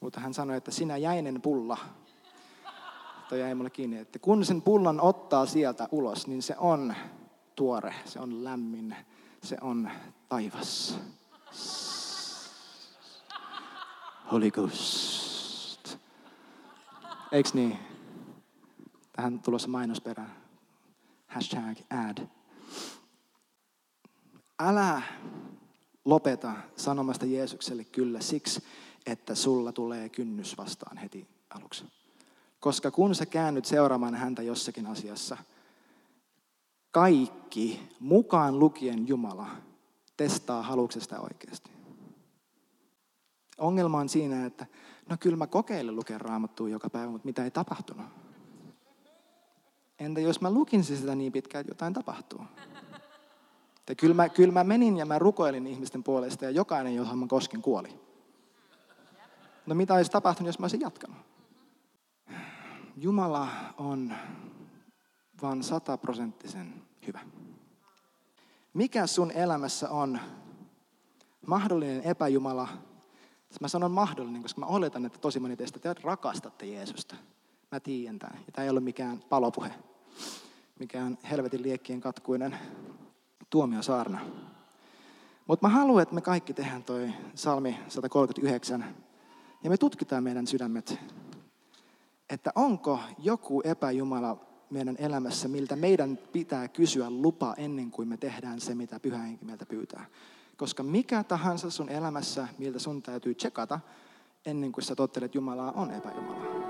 Mutta 0.00 0.20
hän 0.20 0.34
sanoi, 0.34 0.56
että 0.56 0.70
sinä 0.70 0.96
jäinen 0.96 1.42
pulla, 1.42 1.76
toi 3.28 3.40
jäi 3.40 3.54
mulle 3.54 3.70
kiinni, 3.70 3.98
että 3.98 4.18
kun 4.18 4.44
sen 4.44 4.62
pullon 4.62 5.00
ottaa 5.00 5.46
sieltä 5.46 5.88
ulos, 5.92 6.26
niin 6.26 6.42
se 6.42 6.54
on 6.58 6.94
tuore, 7.56 7.94
se 8.04 8.20
on 8.20 8.44
lämmin, 8.44 8.96
se 9.42 9.56
on 9.60 9.90
taivas. 10.28 11.00
Holy 14.32 14.50
Ghost. 14.50 15.98
Eiks 17.32 17.54
niin? 17.54 17.78
Tähän 19.12 19.38
tulossa 19.38 19.68
mainosperä. 19.68 20.26
Hashtag 21.26 21.78
ad. 21.90 22.26
Älä 24.58 25.02
lopeta 26.04 26.52
sanomasta 26.76 27.26
Jeesukselle 27.26 27.84
kyllä 27.84 28.20
siksi, 28.20 28.62
että 29.06 29.34
sulla 29.34 29.72
tulee 29.72 30.08
kynnys 30.08 30.58
vastaan 30.58 30.96
heti 30.96 31.28
aluksi. 31.50 31.84
Koska 32.60 32.90
kun 32.90 33.14
sä 33.14 33.26
käännyt 33.26 33.64
seuraamaan 33.64 34.14
häntä 34.14 34.42
jossakin 34.42 34.86
asiassa, 34.86 35.36
kaikki, 36.90 37.88
mukaan 38.00 38.58
lukien 38.58 39.08
Jumala, 39.08 39.46
testaa 40.18 40.62
haluksesta 40.62 41.20
oikeasti. 41.20 41.70
Ongelma 43.58 43.98
on 43.98 44.08
siinä, 44.08 44.46
että 44.46 44.66
no 45.08 45.16
kyllä 45.20 45.36
mä 45.36 45.46
kokeilen 45.46 45.96
lukea 45.96 46.18
raamattua 46.18 46.68
joka 46.68 46.90
päivä, 46.90 47.10
mutta 47.10 47.26
mitä 47.26 47.44
ei 47.44 47.50
tapahtunut. 47.50 48.06
Entä 49.98 50.20
jos 50.20 50.40
mä 50.40 50.50
lukin 50.50 50.84
sitä 50.84 51.14
niin 51.14 51.32
pitkään, 51.32 51.60
että 51.60 51.70
jotain 51.70 51.94
tapahtuu? 51.94 52.40
Ja 53.88 53.94
kyllä, 53.94 54.14
mä, 54.14 54.28
kyllä 54.28 54.52
mä 54.52 54.64
menin 54.64 54.96
ja 54.96 55.06
mä 55.06 55.18
rukoilin 55.18 55.66
ihmisten 55.66 56.04
puolesta 56.04 56.44
ja 56.44 56.50
jokainen, 56.50 56.94
johon 56.94 57.18
mä 57.18 57.26
koskin, 57.26 57.62
kuoli. 57.62 58.00
No 59.66 59.74
mitä 59.74 59.94
olisi 59.94 60.10
tapahtunut, 60.10 60.46
jos 60.46 60.58
mä 60.58 60.64
olisin 60.64 60.80
jatkanut? 60.80 61.16
Jumala 62.96 63.48
on 63.78 64.14
vain 65.42 65.62
sataprosenttisen 65.62 66.74
hyvä. 67.06 67.20
Mikä 68.78 69.06
sun 69.06 69.30
elämässä 69.30 69.90
on 69.90 70.20
mahdollinen 71.46 72.02
epäjumala? 72.02 72.68
Mä 73.60 73.68
sanon 73.68 73.90
mahdollinen, 73.90 74.42
koska 74.42 74.60
mä 74.60 74.66
oletan, 74.66 75.06
että 75.06 75.18
tosi 75.18 75.40
moni 75.40 75.56
teistä 75.56 75.78
te 75.78 75.94
rakastatte 76.02 76.66
Jeesusta. 76.66 77.16
Mä 77.72 77.80
tiedän 77.80 78.18
tämän. 78.18 78.38
Ja 78.46 78.52
tämä 78.52 78.64
ei 78.64 78.70
ole 78.70 78.80
mikään 78.80 79.22
palopuhe, 79.28 79.70
mikään 80.78 81.18
helvetin 81.30 81.62
liekkien 81.62 82.00
katkuinen 82.00 82.58
tuomiosaarna. 83.50 84.20
Mutta 85.46 85.68
mä 85.68 85.74
haluan, 85.74 86.02
että 86.02 86.14
me 86.14 86.20
kaikki 86.20 86.54
tehdään 86.54 86.84
toi 86.84 87.12
salmi 87.34 87.78
139 87.88 88.84
ja 89.62 89.70
me 89.70 89.76
tutkitaan 89.76 90.24
meidän 90.24 90.46
sydämet 90.46 90.98
että 92.30 92.52
onko 92.54 93.00
joku 93.18 93.60
epäjumala 93.64 94.47
meidän 94.70 94.96
elämässä, 94.98 95.48
miltä 95.48 95.76
meidän 95.76 96.18
pitää 96.32 96.68
kysyä 96.68 97.10
lupa 97.10 97.54
ennen 97.56 97.90
kuin 97.90 98.08
me 98.08 98.16
tehdään 98.16 98.60
se, 98.60 98.74
mitä 98.74 99.00
pyhä 99.00 99.18
henki 99.18 99.44
meiltä 99.44 99.66
pyytää. 99.66 100.06
Koska 100.56 100.82
mikä 100.82 101.24
tahansa 101.24 101.70
sun 101.70 101.88
elämässä, 101.88 102.48
miltä 102.58 102.78
sun 102.78 103.02
täytyy 103.02 103.34
tsekata, 103.34 103.80
ennen 104.46 104.72
kuin 104.72 104.84
sä 104.84 104.94
tottelet 104.94 105.34
Jumalaa, 105.34 105.72
on 105.72 105.90
epäjumala. 105.90 106.68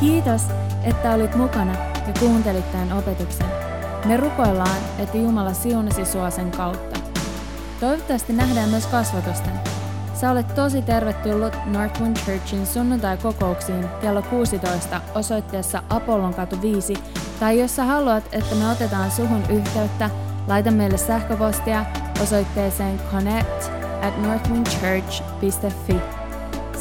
Kiitos, 0.00 0.42
että 0.84 1.14
olit 1.14 1.36
mukana 1.36 1.72
ja 2.06 2.12
kuuntelit 2.20 2.72
tämän 2.72 2.92
opetuksen. 2.92 3.46
Me 4.04 4.16
rukoillaan, 4.16 4.82
että 4.98 5.16
Jumala 5.16 5.52
siunasi 5.52 6.04
sua 6.04 6.30
sen 6.30 6.50
kautta. 6.50 7.00
Toivottavasti 7.80 8.32
nähdään 8.32 8.68
myös 8.68 8.86
kasvatusten. 8.86 9.79
Sä 10.20 10.30
olet 10.30 10.54
tosi 10.54 10.82
tervetullut 10.82 11.52
Northwind 11.66 12.16
Churchin 12.16 12.66
sunnuntai-kokouksiin 12.66 13.88
kello 14.00 14.22
16 14.22 15.00
osoitteessa 15.14 15.82
Apollon 15.90 16.34
katu 16.34 16.62
5, 16.62 16.94
tai 17.40 17.60
jos 17.60 17.76
sä 17.76 17.84
haluat, 17.84 18.24
että 18.32 18.54
me 18.54 18.70
otetaan 18.70 19.10
suhun 19.10 19.42
yhteyttä, 19.50 20.10
laita 20.48 20.70
meille 20.70 20.98
sähköpostia 20.98 21.84
osoitteeseen 22.22 23.00
connect 23.12 23.70
at 24.02 24.22
northwindchurch.fi. 24.22 25.96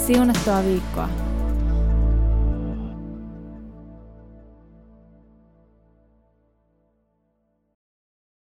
Siunattua 0.06 0.64
viikkoa! 0.64 1.29